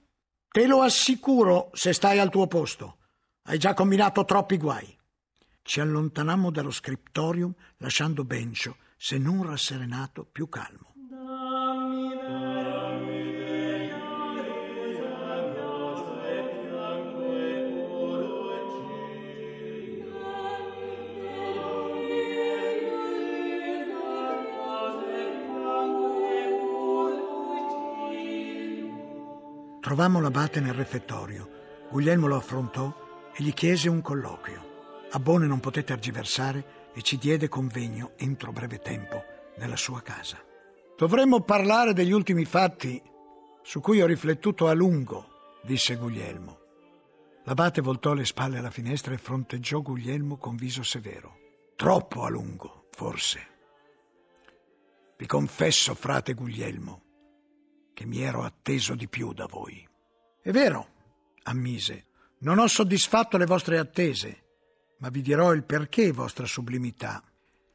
Te 0.49 0.67
lo 0.67 0.83
assicuro 0.83 1.71
se 1.75 1.93
stai 1.93 2.19
al 2.19 2.31
tuo 2.31 2.47
posto. 2.47 2.99
Hai 3.43 3.59
già 3.59 3.75
combinato 3.75 4.25
troppi 4.25 4.57
guai. 4.57 4.97
Ci 5.62 5.81
allontanammo 5.81 6.50
dallo 6.50 6.71
scriptorium 6.71 7.55
lasciando 7.76 8.25
Bencio, 8.25 8.76
se 8.99 9.17
non 9.17 9.45
rasserenato, 9.45 10.25
più 10.25 10.49
calmo. 10.49 10.87
Trovammo 29.81 30.21
l'abate 30.21 30.61
nel 30.61 30.75
refettorio. 30.75 31.49
Guglielmo 31.88 32.26
lo 32.26 32.37
affrontò 32.37 33.31
e 33.33 33.43
gli 33.43 33.55
chiese 33.55 33.88
un 33.88 34.02
colloquio. 34.02 35.07
Abbone 35.12 35.47
non 35.47 35.61
poté 35.61 35.85
tergiversare 35.85 36.88
e 36.95 37.02
ci 37.02 37.18
diede 37.18 37.49
convegno 37.49 38.12
entro 38.16 38.52
breve 38.52 38.78
tempo 38.78 39.23
nella 39.57 39.76
sua 39.76 40.02
casa. 40.02 40.42
Dovremmo 40.97 41.40
parlare 41.42 41.92
degli 41.92 42.12
ultimi 42.12 42.45
fatti 42.45 43.00
su 43.62 43.80
cui 43.80 44.00
ho 44.00 44.07
riflettuto 44.07 44.66
a 44.66 44.73
lungo, 44.73 45.61
disse 45.62 45.97
Guglielmo. 45.97 46.59
L'abate 47.45 47.80
voltò 47.80 48.14
le 48.14 48.25
spalle 48.25 48.59
alla 48.59 48.71
finestra 48.71 49.14
e 49.14 49.18
fronteggiò 49.18 49.80
Guglielmo 49.80 50.37
con 50.37 50.57
viso 50.57 50.83
severo. 50.83 51.37
Troppo 51.76 52.25
a 52.25 52.28
lungo, 52.28 52.88
forse. 52.90 53.47
Vi 55.16 55.27
confesso, 55.27 55.94
frate 55.94 56.35
Guglielmo, 56.35 57.03
che 57.94 58.07
mi 58.07 58.20
ero 58.20 58.42
atteso 58.42 58.94
di 58.94 59.09
più 59.09 59.33
da 59.33 59.46
voi. 59.46 59.87
È 60.40 60.51
vero, 60.51 60.88
ammise, 61.44 62.07
non 62.38 62.59
ho 62.59 62.66
soddisfatto 62.66 63.37
le 63.37 63.46
vostre 63.46 63.79
attese, 63.79 64.47
ma 64.98 65.08
vi 65.08 65.22
dirò 65.22 65.52
il 65.52 65.64
perché, 65.64 66.12
vostra 66.12 66.46
sublimità. 66.46 67.22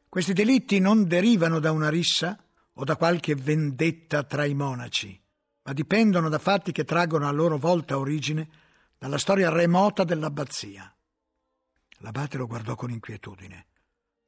Questi 0.08 0.32
delitti 0.32 0.78
non 0.78 1.06
derivano 1.06 1.58
da 1.58 1.70
una 1.70 1.88
rissa 1.88 2.38
o 2.72 2.84
da 2.84 2.96
qualche 2.96 3.34
vendetta 3.34 4.24
tra 4.24 4.44
i 4.44 4.54
monaci, 4.54 5.20
ma 5.62 5.72
dipendono 5.72 6.28
da 6.28 6.38
fatti 6.38 6.72
che 6.72 6.84
traggono 6.84 7.26
a 7.26 7.32
loro 7.32 7.58
volta 7.58 7.98
origine 7.98 8.48
dalla 8.98 9.18
storia 9.18 9.50
remota 9.50 10.04
dell'abbazia. 10.04 10.94
L'abate 11.98 12.36
lo 12.36 12.46
guardò 12.46 12.74
con 12.74 12.90
inquietudine. 12.90 13.66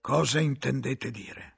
Cosa 0.00 0.40
intendete 0.40 1.10
dire? 1.10 1.56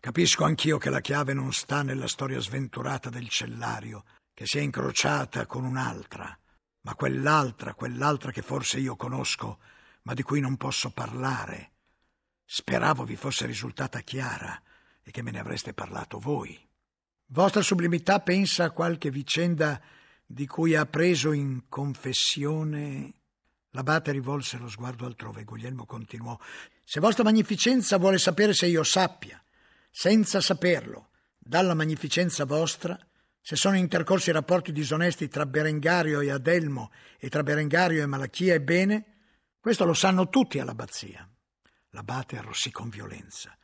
Capisco 0.00 0.44
anch'io 0.44 0.78
che 0.78 0.90
la 0.90 1.00
chiave 1.00 1.32
non 1.32 1.52
sta 1.52 1.82
nella 1.82 2.08
storia 2.08 2.40
sventurata 2.40 3.10
del 3.10 3.28
cellario, 3.28 4.04
che 4.32 4.46
si 4.46 4.58
è 4.58 4.60
incrociata 4.60 5.46
con 5.46 5.64
un'altra, 5.64 6.38
ma 6.82 6.94
quell'altra, 6.94 7.74
quell'altra 7.74 8.30
che 8.30 8.42
forse 8.42 8.78
io 8.78 8.96
conosco, 8.96 9.58
ma 10.06 10.14
di 10.14 10.22
cui 10.22 10.40
non 10.40 10.56
posso 10.56 10.90
parlare. 10.90 11.72
Speravo 12.44 13.04
vi 13.04 13.16
fosse 13.16 13.44
risultata 13.44 14.00
chiara 14.00 14.60
e 15.02 15.10
che 15.10 15.20
me 15.20 15.32
ne 15.32 15.40
avreste 15.40 15.74
parlato 15.74 16.18
voi. 16.18 16.58
Vostra 17.26 17.60
sublimità 17.60 18.20
pensa 18.20 18.64
a 18.64 18.70
qualche 18.70 19.10
vicenda 19.10 19.80
di 20.24 20.46
cui 20.46 20.76
ha 20.76 20.86
preso 20.86 21.32
in 21.32 21.68
confessione. 21.68 23.14
L'abate 23.70 24.12
rivolse 24.12 24.58
lo 24.58 24.68
sguardo 24.68 25.06
altrove 25.06 25.40
e 25.40 25.44
Guglielmo 25.44 25.84
continuò. 25.86 26.38
Se 26.84 27.00
vostra 27.00 27.24
magnificenza 27.24 27.98
vuole 27.98 28.18
sapere 28.18 28.54
se 28.54 28.66
io 28.66 28.84
sappia 28.84 29.42
senza 29.90 30.40
saperlo, 30.40 31.08
dalla 31.36 31.74
magnificenza 31.74 32.44
vostra, 32.44 32.96
se 33.40 33.56
sono 33.56 33.76
intercorsi 33.76 34.30
rapporti 34.30 34.70
disonesti 34.70 35.26
tra 35.28 35.46
Berengario 35.46 36.20
e 36.20 36.30
Adelmo 36.30 36.92
e 37.18 37.28
tra 37.28 37.42
Berengario 37.42 38.02
e 38.02 38.06
Malachia, 38.06 38.54
ebbene, 38.54 39.15
questo 39.66 39.84
lo 39.84 39.94
sanno 39.94 40.28
tutti 40.28 40.60
all'abbazia. 40.60 41.28
L'abate 41.88 42.38
arrossì 42.38 42.70
con 42.70 42.88
violenza. 42.88 43.58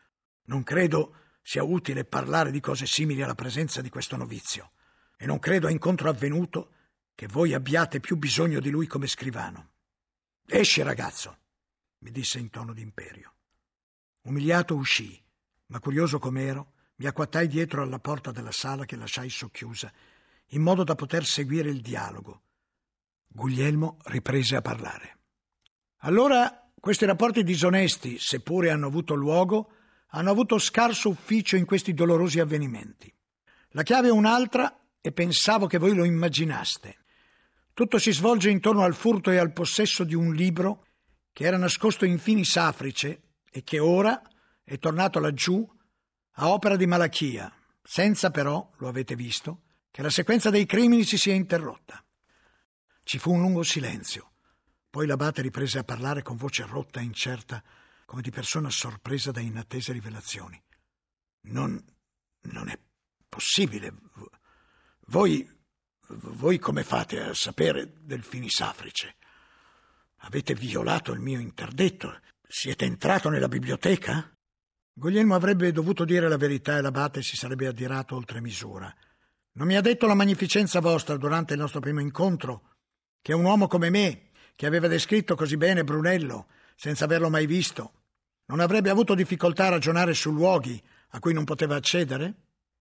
Non 0.46 0.64
credo 0.64 1.14
sia 1.42 1.62
utile 1.62 2.04
parlare 2.04 2.50
di 2.50 2.58
cose 2.58 2.86
simili 2.86 3.22
alla 3.22 3.36
presenza 3.36 3.80
di 3.80 3.88
questo 3.88 4.16
novizio, 4.16 4.72
e 5.16 5.26
non 5.26 5.38
credo 5.38 5.68
a 5.68 5.70
incontro 5.70 6.08
avvenuto 6.08 6.72
che 7.14 7.28
voi 7.28 7.54
abbiate 7.54 8.00
più 8.00 8.16
bisogno 8.16 8.58
di 8.58 8.70
lui 8.70 8.88
come 8.88 9.06
scrivano. 9.06 9.74
Esci, 10.44 10.82
ragazzo, 10.82 11.38
mi 11.98 12.10
disse 12.10 12.40
in 12.40 12.50
tono 12.50 12.72
d'imperio. 12.72 13.34
Umiliato 14.22 14.74
uscii 14.74 15.24
ma 15.66 15.78
curioso 15.78 16.18
com'ero, 16.18 16.72
mi 16.96 17.06
acquattai 17.06 17.46
dietro 17.46 17.80
alla 17.80 18.00
porta 18.00 18.32
della 18.32 18.50
sala 18.50 18.84
che 18.86 18.96
lasciai 18.96 19.30
socchiusa, 19.30 19.92
in 20.46 20.62
modo 20.62 20.82
da 20.82 20.96
poter 20.96 21.24
seguire 21.24 21.70
il 21.70 21.80
dialogo. 21.80 22.42
Guglielmo 23.28 23.98
riprese 24.06 24.56
a 24.56 24.62
parlare. 24.62 25.18
Allora 26.04 26.70
questi 26.78 27.04
rapporti 27.04 27.44
disonesti, 27.44 28.18
seppure 28.18 28.70
hanno 28.70 28.88
avuto 28.88 29.14
luogo, 29.14 29.70
hanno 30.08 30.30
avuto 30.30 30.58
scarso 30.58 31.10
ufficio 31.10 31.56
in 31.56 31.64
questi 31.64 31.94
dolorosi 31.94 32.40
avvenimenti. 32.40 33.12
La 33.70 33.84
chiave 33.84 34.08
è 34.08 34.10
un'altra 34.10 34.80
e 35.00 35.12
pensavo 35.12 35.66
che 35.66 35.78
voi 35.78 35.94
lo 35.94 36.04
immaginaste. 36.04 36.98
Tutto 37.72 37.98
si 37.98 38.12
svolge 38.12 38.50
intorno 38.50 38.82
al 38.82 38.94
furto 38.94 39.30
e 39.30 39.36
al 39.36 39.52
possesso 39.52 40.02
di 40.02 40.14
un 40.14 40.34
libro 40.34 40.86
che 41.32 41.44
era 41.44 41.56
nascosto 41.56 42.04
in 42.04 42.18
fini 42.18 42.44
safrice 42.44 43.22
e 43.48 43.62
che 43.62 43.78
ora, 43.78 44.20
è 44.64 44.78
tornato 44.78 45.20
laggiù 45.20 45.64
a 46.32 46.48
opera 46.50 46.74
di 46.76 46.86
Malachia, 46.86 47.52
senza 47.80 48.30
però, 48.30 48.70
lo 48.78 48.88
avete 48.88 49.14
visto, 49.14 49.62
che 49.90 50.02
la 50.02 50.10
sequenza 50.10 50.50
dei 50.50 50.66
crimini 50.66 51.04
si 51.04 51.16
sia 51.16 51.34
interrotta. 51.34 52.04
Ci 53.04 53.18
fu 53.18 53.32
un 53.32 53.40
lungo 53.40 53.62
silenzio. 53.62 54.31
Poi 54.92 55.06
l'abate 55.06 55.40
riprese 55.40 55.78
a 55.78 55.84
parlare 55.84 56.20
con 56.20 56.36
voce 56.36 56.66
rotta 56.66 57.00
e 57.00 57.04
incerta, 57.04 57.64
come 58.04 58.20
di 58.20 58.30
persona 58.30 58.68
sorpresa 58.68 59.30
da 59.30 59.40
inattese 59.40 59.90
rivelazioni. 59.90 60.62
Non, 61.44 61.82
non 62.42 62.68
è 62.68 62.78
possibile. 63.26 63.94
Voi, 65.06 65.50
voi 66.08 66.58
come 66.58 66.84
fate 66.84 67.22
a 67.22 67.32
sapere 67.32 67.90
del 68.02 68.22
finisafrice? 68.22 69.16
Avete 70.24 70.52
violato 70.52 71.12
il 71.12 71.20
mio 71.20 71.40
interdetto? 71.40 72.20
Siete 72.46 72.84
entrato 72.84 73.30
nella 73.30 73.48
biblioteca? 73.48 74.30
Guglielmo 74.92 75.34
avrebbe 75.34 75.72
dovuto 75.72 76.04
dire 76.04 76.28
la 76.28 76.36
verità 76.36 76.76
e 76.76 76.82
l'abate 76.82 77.22
si 77.22 77.34
sarebbe 77.34 77.66
addirato 77.66 78.14
oltre 78.14 78.42
misura. 78.42 78.94
Non 79.52 79.66
mi 79.66 79.76
ha 79.76 79.80
detto 79.80 80.06
la 80.06 80.12
magnificenza 80.12 80.80
vostra 80.80 81.16
durante 81.16 81.54
il 81.54 81.60
nostro 81.60 81.80
primo 81.80 82.00
incontro 82.00 82.74
che 83.22 83.32
un 83.32 83.44
uomo 83.44 83.68
come 83.68 83.88
me, 83.88 84.31
che 84.54 84.66
aveva 84.66 84.88
descritto 84.88 85.34
così 85.34 85.56
bene 85.56 85.84
Brunello, 85.84 86.46
senza 86.76 87.04
averlo 87.04 87.30
mai 87.30 87.46
visto, 87.46 87.92
non 88.46 88.60
avrebbe 88.60 88.90
avuto 88.90 89.14
difficoltà 89.14 89.66
a 89.66 89.70
ragionare 89.70 90.14
su 90.14 90.30
luoghi 90.32 90.82
a 91.10 91.18
cui 91.18 91.32
non 91.32 91.44
poteva 91.44 91.76
accedere? 91.76 92.34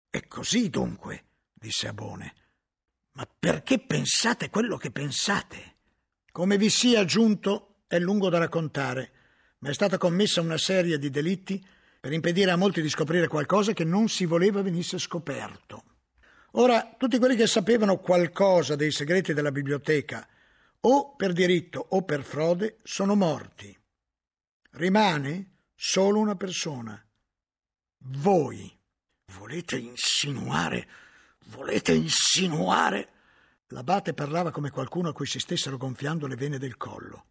È 0.09 0.27
così 0.27 0.71
dunque, 0.71 1.25
disse 1.53 1.89
Abone. 1.89 2.35
Ma 3.13 3.29
perché 3.39 3.79
pensate 3.79 4.51
quello 4.51 4.77
che 4.77 4.91
pensate? 4.91 5.77
Come 6.33 6.57
vi 6.57 6.71
sia 6.71 7.05
giunto 7.05 7.83
è 7.87 7.99
lungo 7.99 8.29
da 8.29 8.39
raccontare, 8.39 9.13
ma 9.59 9.71
è 9.71 9.75
stata 9.75 9.99
commessa 9.99 10.41
una 10.41 10.59
serie 10.59 10.99
di 10.99 11.11
delitti 11.11 11.65
per 12.01 12.13
impedire 12.13 12.51
a 12.51 12.57
molti 12.57 12.81
di 12.81 12.89
scoprire 12.89 13.29
qualcosa 13.29 13.73
che 13.73 13.85
non 13.85 14.09
si 14.09 14.25
voleva 14.25 14.63
venisse 14.63 14.99
scoperto. 14.99 15.85
Ora, 16.53 16.95
tutti 16.97 17.19
quelli 17.19 17.37
che 17.37 17.47
sapevano 17.47 17.99
qualcosa 17.99 18.75
dei 18.75 18.91
segreti 18.91 19.35
della 19.35 19.53
biblioteca, 19.53 20.27
o 20.81 21.15
per 21.15 21.33
diritto 21.33 21.85
o 21.91 22.03
per 22.03 22.23
frode, 22.23 22.79
sono 22.83 23.15
morti. 23.15 23.77
Rimane 24.73 25.57
solo 25.75 26.19
una 26.19 26.37
persona. 26.37 27.03
Voi. 27.99 28.79
Volete 29.37 29.77
insinuare? 29.77 30.89
Volete 31.47 31.93
insinuare? 31.93 33.09
L'abate 33.69 34.15
parlava 34.15 34.51
come 34.51 34.71
qualcuno 34.71 35.11
a 35.11 35.13
cui 35.13 35.27
si 35.27 35.39
stessero 35.39 35.77
gonfiando 35.77 36.27
le 36.27 36.35
vene 36.35 36.59
del 36.59 36.77
collo. 36.77 37.27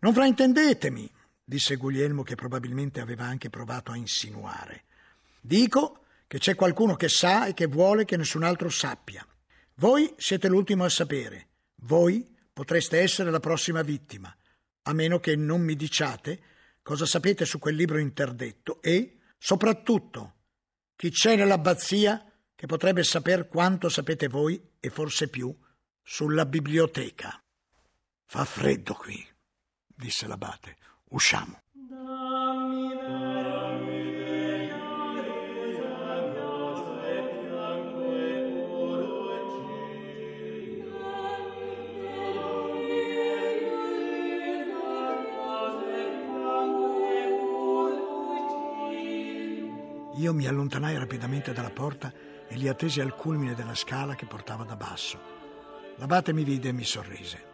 Non 0.00 0.12
fraintendetemi, 0.14 1.10
disse 1.42 1.76
Guglielmo 1.76 2.22
che 2.22 2.34
probabilmente 2.34 3.00
aveva 3.00 3.24
anche 3.24 3.50
provato 3.50 3.90
a 3.90 3.96
insinuare. 3.96 4.84
Dico 5.40 6.04
che 6.26 6.38
c'è 6.38 6.54
qualcuno 6.54 6.94
che 6.94 7.08
sa 7.08 7.46
e 7.46 7.54
che 7.54 7.66
vuole 7.66 8.04
che 8.04 8.16
nessun 8.16 8.42
altro 8.42 8.68
sappia. 8.68 9.26
Voi 9.74 10.12
siete 10.16 10.48
l'ultimo 10.48 10.84
a 10.84 10.88
sapere. 10.88 11.48
Voi 11.82 12.31
potreste 12.52 12.98
essere 13.00 13.30
la 13.30 13.40
prossima 13.40 13.82
vittima, 13.82 14.34
a 14.82 14.92
meno 14.92 15.18
che 15.18 15.36
non 15.36 15.60
mi 15.62 15.76
diciate 15.76 16.42
cosa 16.82 17.06
sapete 17.06 17.44
su 17.44 17.58
quel 17.58 17.76
libro 17.76 17.98
interdetto 17.98 18.82
e, 18.82 19.20
soprattutto, 19.38 20.34
chi 20.96 21.10
c'è 21.10 21.36
nell'abbazia 21.36 22.24
che 22.54 22.66
potrebbe 22.66 23.02
saper 23.02 23.48
quanto 23.48 23.88
sapete 23.88 24.28
voi 24.28 24.70
e 24.78 24.90
forse 24.90 25.28
più 25.28 25.56
sulla 26.02 26.46
biblioteca. 26.46 27.42
Fa 28.24 28.44
freddo 28.44 28.94
qui, 28.94 29.26
disse 29.86 30.26
l'abate. 30.26 30.76
Usciamo. 31.10 31.60
Io 50.22 50.32
mi 50.32 50.46
allontanai 50.46 50.96
rapidamente 50.98 51.52
dalla 51.52 51.70
porta 51.70 52.12
e 52.46 52.54
li 52.54 52.68
attesi 52.68 53.00
al 53.00 53.16
culmine 53.16 53.56
della 53.56 53.74
scala 53.74 54.14
che 54.14 54.24
portava 54.24 54.62
da 54.62 54.76
basso. 54.76 55.18
L'abate 55.96 56.32
mi 56.32 56.44
vide 56.44 56.68
e 56.68 56.72
mi 56.72 56.84
sorrise. 56.84 57.50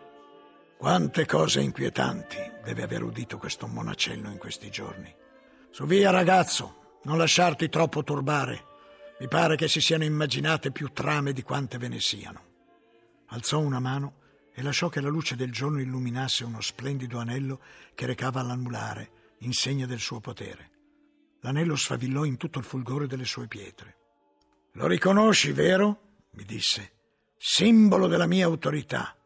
Quante 0.76 1.24
cose 1.24 1.62
inquietanti 1.62 2.37
deve 2.62 2.83
aver 2.83 3.02
udito 3.02 3.38
questo 3.38 3.66
monacello 3.66 4.28
in 4.28 4.37
questi 4.37 4.68
giorni. 4.68 5.11
Su 5.70 5.87
via, 5.87 6.11
ragazzo, 6.11 6.98
non 7.04 7.16
lasciarti 7.16 7.70
troppo 7.70 8.04
turbare. 8.04 8.64
Mi 9.18 9.28
pare 9.28 9.57
che 9.57 9.66
si 9.66 9.81
siano 9.81 10.04
immaginate 10.04 10.70
più 10.70 10.92
trame 10.92 11.33
di 11.33 11.42
quante 11.42 11.78
ve 11.78 11.88
ne 11.88 12.00
siano. 12.00 12.42
Alzò 13.28 13.61
una 13.61 13.81
mano 13.81 14.16
e 14.52 14.61
lasciò 14.61 14.90
che 14.90 15.00
la 15.00 15.09
luce 15.09 15.37
del 15.37 15.50
giorno 15.50 15.81
illuminasse 15.81 16.44
uno 16.44 16.61
splendido 16.61 17.18
anello 17.18 17.62
che 17.94 18.04
recava 18.04 18.40
all'anulare, 18.40 19.37
in 19.38 19.54
segno 19.54 19.87
del 19.87 20.00
suo 20.00 20.20
potere. 20.20 20.76
L'anello 21.40 21.77
sfavillò 21.77 22.24
in 22.24 22.37
tutto 22.37 22.59
il 22.59 22.64
fulgore 22.64 23.07
delle 23.07 23.24
sue 23.24 23.46
pietre. 23.46 23.96
Lo 24.72 24.87
riconosci, 24.87 25.53
vero? 25.53 26.27
mi 26.33 26.44
disse. 26.44 26.92
Simbolo 27.37 28.07
della 28.09 28.27
mia 28.27 28.46
autorità, 28.46 29.16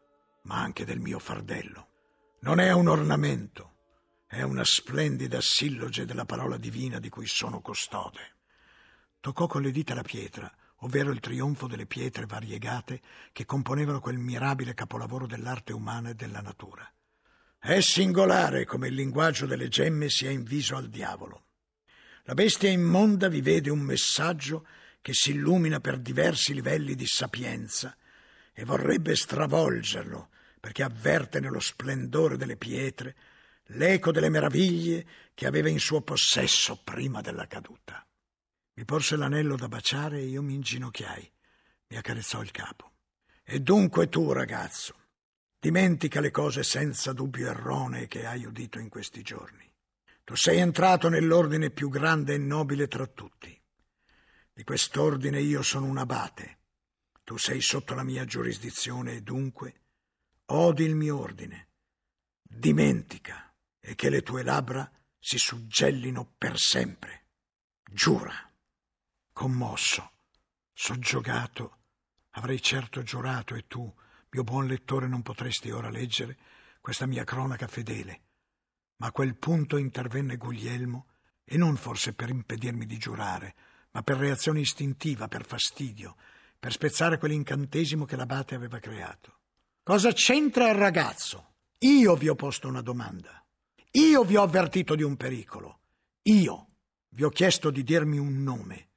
ma 0.43 0.59
anche 0.59 0.85
del 0.85 0.99
mio 0.99 1.19
fardello. 1.19 1.87
Non 2.41 2.59
è 2.59 2.71
un 2.71 2.87
ornamento, 2.87 3.73
è 4.27 4.41
una 4.41 4.63
splendida 4.63 5.39
silloge 5.41 6.05
della 6.05 6.25
parola 6.25 6.57
divina 6.57 6.99
di 6.99 7.09
cui 7.09 7.25
sono 7.25 7.61
custode. 7.61 8.35
Toccò 9.19 9.47
con 9.47 9.61
le 9.61 9.71
dita 9.71 9.93
la 9.93 10.01
pietra, 10.01 10.51
ovvero 10.77 11.11
il 11.11 11.19
trionfo 11.19 11.67
delle 11.67 11.85
pietre 11.85 12.25
variegate 12.25 13.01
che 13.31 13.45
componevano 13.45 13.99
quel 13.99 14.17
mirabile 14.17 14.73
capolavoro 14.73 15.25
dell'arte 15.25 15.71
umana 15.71 16.09
e 16.09 16.15
della 16.15 16.41
natura. 16.41 16.87
È 17.57 17.79
singolare 17.79 18.65
come 18.65 18.89
il 18.89 18.95
linguaggio 18.95 19.45
delle 19.45 19.69
gemme 19.69 20.09
sia 20.09 20.29
inviso 20.29 20.75
al 20.75 20.89
diavolo. 20.89 21.45
La 22.23 22.33
bestia 22.33 22.69
immonda 22.69 23.27
vi 23.27 23.41
vede 23.41 23.69
un 23.69 23.81
messaggio 23.81 24.65
che 25.01 25.13
si 25.13 25.31
illumina 25.31 25.81
per 25.81 25.99
diversi 25.99 26.53
livelli 26.53 26.95
di 26.95 27.05
sapienza 27.05 27.97
e 28.53 28.63
vorrebbe 28.63 29.15
stravolgerlo 29.15 30.29
perché 30.59 30.83
avverte 30.83 31.41
nello 31.41 31.59
splendore 31.59 32.37
delle 32.37 32.55
pietre 32.55 33.15
l'eco 33.67 34.11
delle 34.13 34.29
meraviglie 34.29 35.05
che 35.33 35.45
aveva 35.45 35.67
in 35.67 35.79
suo 35.79 36.01
possesso 36.01 36.79
prima 36.81 37.19
della 37.19 37.47
caduta. 37.47 38.07
Mi 38.75 38.85
porse 38.85 39.17
l'anello 39.17 39.57
da 39.57 39.67
baciare 39.67 40.19
e 40.19 40.25
io 40.27 40.41
mi 40.41 40.53
inginocchiai. 40.53 41.31
Mi 41.87 41.97
accarezzò 41.97 42.41
il 42.41 42.51
capo. 42.51 42.91
E 43.43 43.59
dunque 43.59 44.07
tu, 44.07 44.31
ragazzo, 44.31 44.95
dimentica 45.59 46.21
le 46.21 46.31
cose 46.31 46.63
senza 46.63 47.11
dubbio 47.11 47.49
erronee 47.49 48.07
che 48.07 48.25
hai 48.25 48.45
udito 48.45 48.79
in 48.79 48.87
questi 48.87 49.21
giorni. 49.21 49.72
Tu 50.25 50.35
sei 50.35 50.59
entrato 50.59 51.09
nell'ordine 51.09 51.69
più 51.69 51.89
grande 51.89 52.35
e 52.35 52.37
nobile 52.37 52.87
tra 52.87 53.05
tutti. 53.05 53.61
Di 54.53 54.63
quest'ordine 54.63 55.41
io 55.41 55.61
sono 55.61 55.85
un 55.85 55.97
abate. 55.97 56.59
Tu 57.23 57.37
sei 57.37 57.59
sotto 57.59 57.93
la 57.93 58.03
mia 58.03 58.23
giurisdizione 58.23 59.15
e 59.15 59.21
dunque 59.21 59.81
odi 60.45 60.85
il 60.85 60.95
mio 60.95 61.19
ordine. 61.19 61.71
Dimentica 62.41 63.53
e 63.79 63.95
che 63.95 64.09
le 64.09 64.21
tue 64.21 64.43
labbra 64.43 64.89
si 65.19 65.37
suggellino 65.37 66.35
per 66.37 66.57
sempre. 66.57 67.27
Giura. 67.83 68.33
Commosso, 69.33 70.19
soggiogato, 70.71 71.79
avrei 72.31 72.61
certo 72.61 73.03
giurato 73.03 73.55
e 73.55 73.67
tu, 73.67 73.93
mio 74.29 74.43
buon 74.43 74.67
lettore, 74.67 75.07
non 75.07 75.21
potresti 75.21 75.69
ora 75.69 75.89
leggere 75.89 76.37
questa 76.79 77.05
mia 77.05 77.25
cronaca 77.25 77.67
fedele 77.67 78.21
ma 79.03 79.09
a 79.09 79.11
quel 79.11 79.35
punto 79.35 79.75
intervenne 79.75 80.37
Guglielmo, 80.37 81.07
e 81.43 81.57
non 81.57 81.75
forse 81.75 82.13
per 82.13 82.29
impedirmi 82.29 82.85
di 82.85 82.97
giurare, 82.97 83.53
ma 83.91 84.01
per 84.01 84.15
reazione 84.15 84.61
istintiva, 84.61 85.27
per 85.27 85.45
fastidio, 85.45 86.15
per 86.57 86.71
spezzare 86.71 87.17
quell'incantesimo 87.17 88.05
che 88.05 88.15
l'abate 88.15 88.55
aveva 88.55 88.79
creato. 88.79 89.39
Cosa 89.83 90.13
c'entra 90.13 90.69
il 90.69 90.75
ragazzo? 90.75 91.55
Io 91.79 92.15
vi 92.15 92.29
ho 92.29 92.35
posto 92.35 92.69
una 92.69 92.79
domanda. 92.79 93.45
Io 93.91 94.23
vi 94.23 94.37
ho 94.37 94.41
avvertito 94.41 94.95
di 94.95 95.03
un 95.03 95.17
pericolo. 95.17 95.81
Io 96.21 96.67
vi 97.09 97.25
ho 97.25 97.29
chiesto 97.29 97.71
di 97.71 97.83
dirmi 97.83 98.17
un 98.17 98.41
nome. 98.41 98.91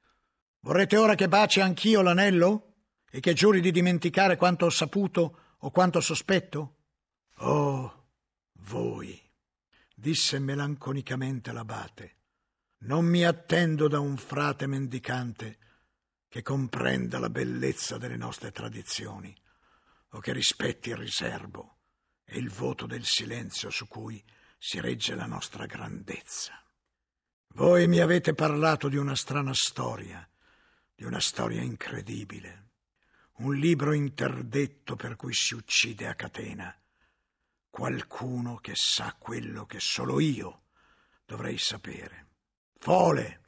Vorrete 0.61 0.95
ora 0.95 1.15
che 1.15 1.27
baci 1.27 1.59
anch'io 1.59 2.01
l'anello? 2.01 2.75
E 3.11 3.19
che 3.19 3.33
giuri 3.33 3.59
di 3.59 3.71
dimenticare 3.71 4.37
quanto 4.37 4.67
ho 4.67 4.69
saputo 4.69 5.39
o 5.57 5.69
quanto 5.69 5.99
sospetto? 5.99 6.75
Oh, 7.39 7.96
disse 10.07 10.39
melanconicamente 10.39 11.51
l'abate. 11.51 12.15
Non 12.83 13.03
mi 13.03 13.25
attendo 13.25 13.89
da 13.89 13.99
un 13.99 14.15
frate 14.15 14.65
mendicante 14.65 15.57
che 16.29 16.41
comprenda 16.41 17.19
la 17.19 17.29
bellezza 17.29 17.97
delle 17.97 18.15
nostre 18.15 18.53
tradizioni 18.53 19.35
o 20.11 20.19
che 20.19 20.31
rispetti 20.31 20.91
il 20.91 20.95
riservo 20.95 21.79
e 22.23 22.37
il 22.37 22.49
voto 22.49 22.85
del 22.85 23.03
silenzio 23.03 23.69
su 23.69 23.85
cui 23.89 24.23
si 24.57 24.79
regge 24.79 25.13
la 25.13 25.25
nostra 25.25 25.65
grandezza. 25.65 26.53
Voi 27.55 27.85
mi 27.89 27.99
avete 27.99 28.33
parlato 28.33 28.87
di 28.87 28.95
una 28.95 29.15
strana 29.15 29.53
storia, 29.53 30.25
di 30.95 31.03
una 31.03 31.19
storia 31.19 31.61
incredibile, 31.61 32.69
un 33.39 33.57
libro 33.57 33.91
interdetto 33.91 34.95
per 34.95 35.17
cui 35.17 35.33
si 35.33 35.53
uccide 35.53 36.07
a 36.07 36.15
catena 36.15 36.73
qualcuno 37.77 38.55
che 38.55 38.73
sa 38.73 39.15
quello 39.19 39.67
che 39.67 39.79
solo 39.79 40.19
io 40.19 40.63
dovrei 41.23 41.59
sapere. 41.59 42.29
Fole, 42.79 43.41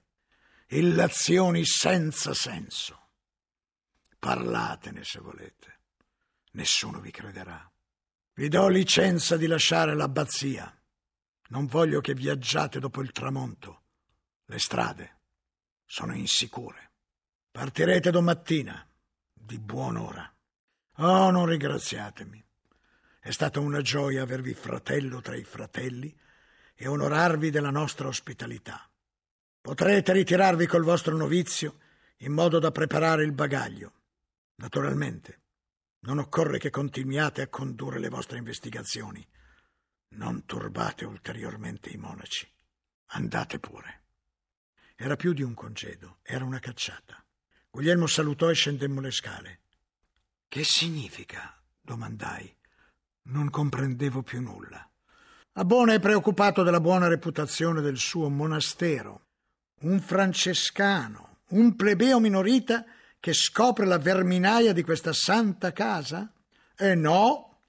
illazioni 0.68 1.66
senza 1.66 2.36
senso. 2.36 3.08
Parlatene 4.20 5.04
se 5.04 5.20
volete, 5.20 5.80
nessuno 6.52 7.00
vi 7.00 7.10
crederà. 7.10 7.68
Vi 8.34 8.48
do 8.50 8.68
licenza 8.68 9.36
di 9.36 9.48
lasciare 9.48 9.96
l'abbazia. 9.96 10.80
Non 11.48 11.66
voglio 11.66 12.00
che 12.00 12.14
viaggiate 12.14 12.80
dopo 12.80 13.02
il 13.02 13.12
tramonto. 13.12 13.86
Le 14.46 14.60
strade 14.60 15.22
sono 15.88 16.14
insicure. 16.14 16.92
Partirete 17.50 18.12
domattina, 18.12 18.88
di 19.34 19.58
buon'ora. 19.58 20.32
Oh, 20.98 21.32
non 21.32 21.48
ringraziatemi. 21.48 22.46
È 23.30 23.32
stata 23.32 23.60
una 23.60 23.82
gioia 23.82 24.24
avervi 24.24 24.56
fratello 24.56 25.22
tra 25.22 25.36
i 25.36 25.44
fratelli 25.44 26.12
e 26.74 26.88
onorarvi 26.88 27.52
della 27.52 27.70
nostra 27.70 28.08
ospitalità. 28.08 28.90
Potrete 29.62 30.14
ritirarvi 30.14 30.66
col 30.66 30.82
vostro 30.82 31.16
novizio 31.16 31.78
in 32.22 32.32
modo 32.32 32.58
da 32.58 32.72
preparare 32.72 33.24
il 33.24 33.32
bagaglio. 33.32 33.94
Naturalmente, 34.56 35.42
non 36.00 36.18
occorre 36.18 36.58
che 36.58 36.72
continuiate 36.72 37.44
a 37.44 37.50
condurre 37.50 38.00
le 38.00 38.10
vostre 38.10 38.40
investigazioni. 38.40 39.24
Non 40.16 40.46
turbate 40.46 41.06
ulteriormente 41.06 41.92
i 41.92 41.98
monaci. 41.98 42.52
Andate 43.10 43.60
pure. 43.60 44.06
Era 44.96 45.16
più 45.16 45.34
di 45.34 45.44
un 45.44 45.54
congedo, 45.54 46.18
era 46.24 46.46
una 46.46 46.58
cacciata. 46.58 47.24
Guglielmo 47.70 48.08
salutò 48.08 48.50
e 48.50 48.56
scendemmo 48.56 49.00
le 49.00 49.12
scale. 49.12 49.60
Che 50.48 50.64
significa? 50.64 51.56
domandai. 51.80 52.58
Non 53.24 53.50
comprendevo 53.50 54.24
più 54.24 54.42
nulla. 54.42 54.90
Abone 55.54 55.96
è 55.96 56.00
preoccupato 56.00 56.64
della 56.64 56.80
buona 56.80 57.08
reputazione 57.08 57.82
del 57.82 57.98
suo 57.98 58.30
monastero. 58.30 59.28
Un 59.82 60.00
francescano, 60.00 61.40
un 61.50 61.76
plebeo 61.76 62.20
minorita 62.20 62.86
che 63.20 63.34
scopre 63.34 63.86
la 63.86 63.98
verminaia 63.98 64.74
di 64.74 64.84
questa 64.84 65.14
santa 65.14 65.74
casa? 65.74 66.32
E 66.78 66.96
no, 66.96 67.64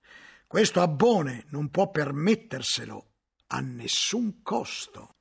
questo 0.46 0.80
abbone 0.80 1.44
non 1.48 1.70
può 1.70 1.90
permetterselo 1.90 3.10
a 3.48 3.60
nessun 3.60 4.42
costo. 4.42 5.16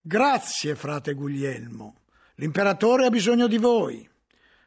Grazie, 0.00 0.74
frate 0.74 1.12
Guglielmo. 1.12 2.02
L'imperatore 2.36 3.06
ha 3.06 3.10
bisogno 3.10 3.46
di 3.46 3.58
voi. 3.58 4.08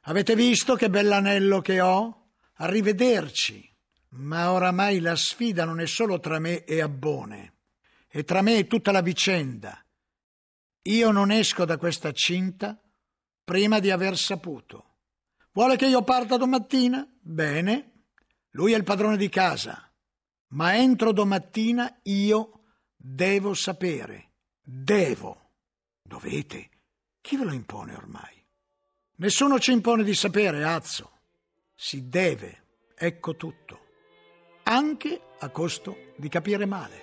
Avete 0.01 0.35
visto 0.35 0.75
che 0.75 0.89
bell'anello 0.89 1.61
che 1.61 1.81
ho? 1.81 2.27
Arrivederci. 2.57 3.72
Ma 4.15 4.51
oramai 4.51 4.99
la 4.99 5.15
sfida 5.15 5.65
non 5.65 5.79
è 5.79 5.87
solo 5.87 6.19
tra 6.19 6.37
me 6.37 6.63
e 6.65 6.81
Abbone, 6.81 7.53
è 8.07 8.23
tra 8.23 8.43
me 8.43 8.57
e 8.57 8.67
tutta 8.67 8.91
la 8.91 9.01
vicenda. 9.01 9.83
Io 10.83 11.11
non 11.11 11.31
esco 11.31 11.65
da 11.65 11.77
questa 11.77 12.11
cinta 12.11 12.79
prima 13.43 13.79
di 13.79 13.89
aver 13.89 14.15
saputo. 14.17 14.97
Vuole 15.53 15.77
che 15.77 15.87
io 15.87 16.03
parta 16.03 16.37
domattina? 16.37 17.07
Bene, 17.21 18.03
lui 18.51 18.73
è 18.73 18.77
il 18.77 18.83
padrone 18.83 19.17
di 19.17 19.29
casa, 19.29 19.91
ma 20.49 20.75
entro 20.75 21.11
domattina 21.11 21.99
io 22.03 22.65
devo 22.95 23.55
sapere. 23.55 24.31
Devo. 24.61 25.41
Dovete. 26.03 26.69
Chi 27.19 27.35
ve 27.35 27.45
lo 27.45 27.53
impone 27.53 27.95
ormai? 27.95 28.45
Nessuno 29.15 29.59
ci 29.59 29.71
impone 29.71 30.03
di 30.03 30.13
sapere, 30.13 30.63
Azzo. 30.63 31.19
Si 31.73 32.07
deve. 32.09 32.61
Ecco 32.95 33.35
tutto 33.35 33.82
anche 34.73 35.21
a 35.37 35.49
costo 35.49 35.95
di 36.17 36.29
capire 36.29 36.65
male. 36.65 37.02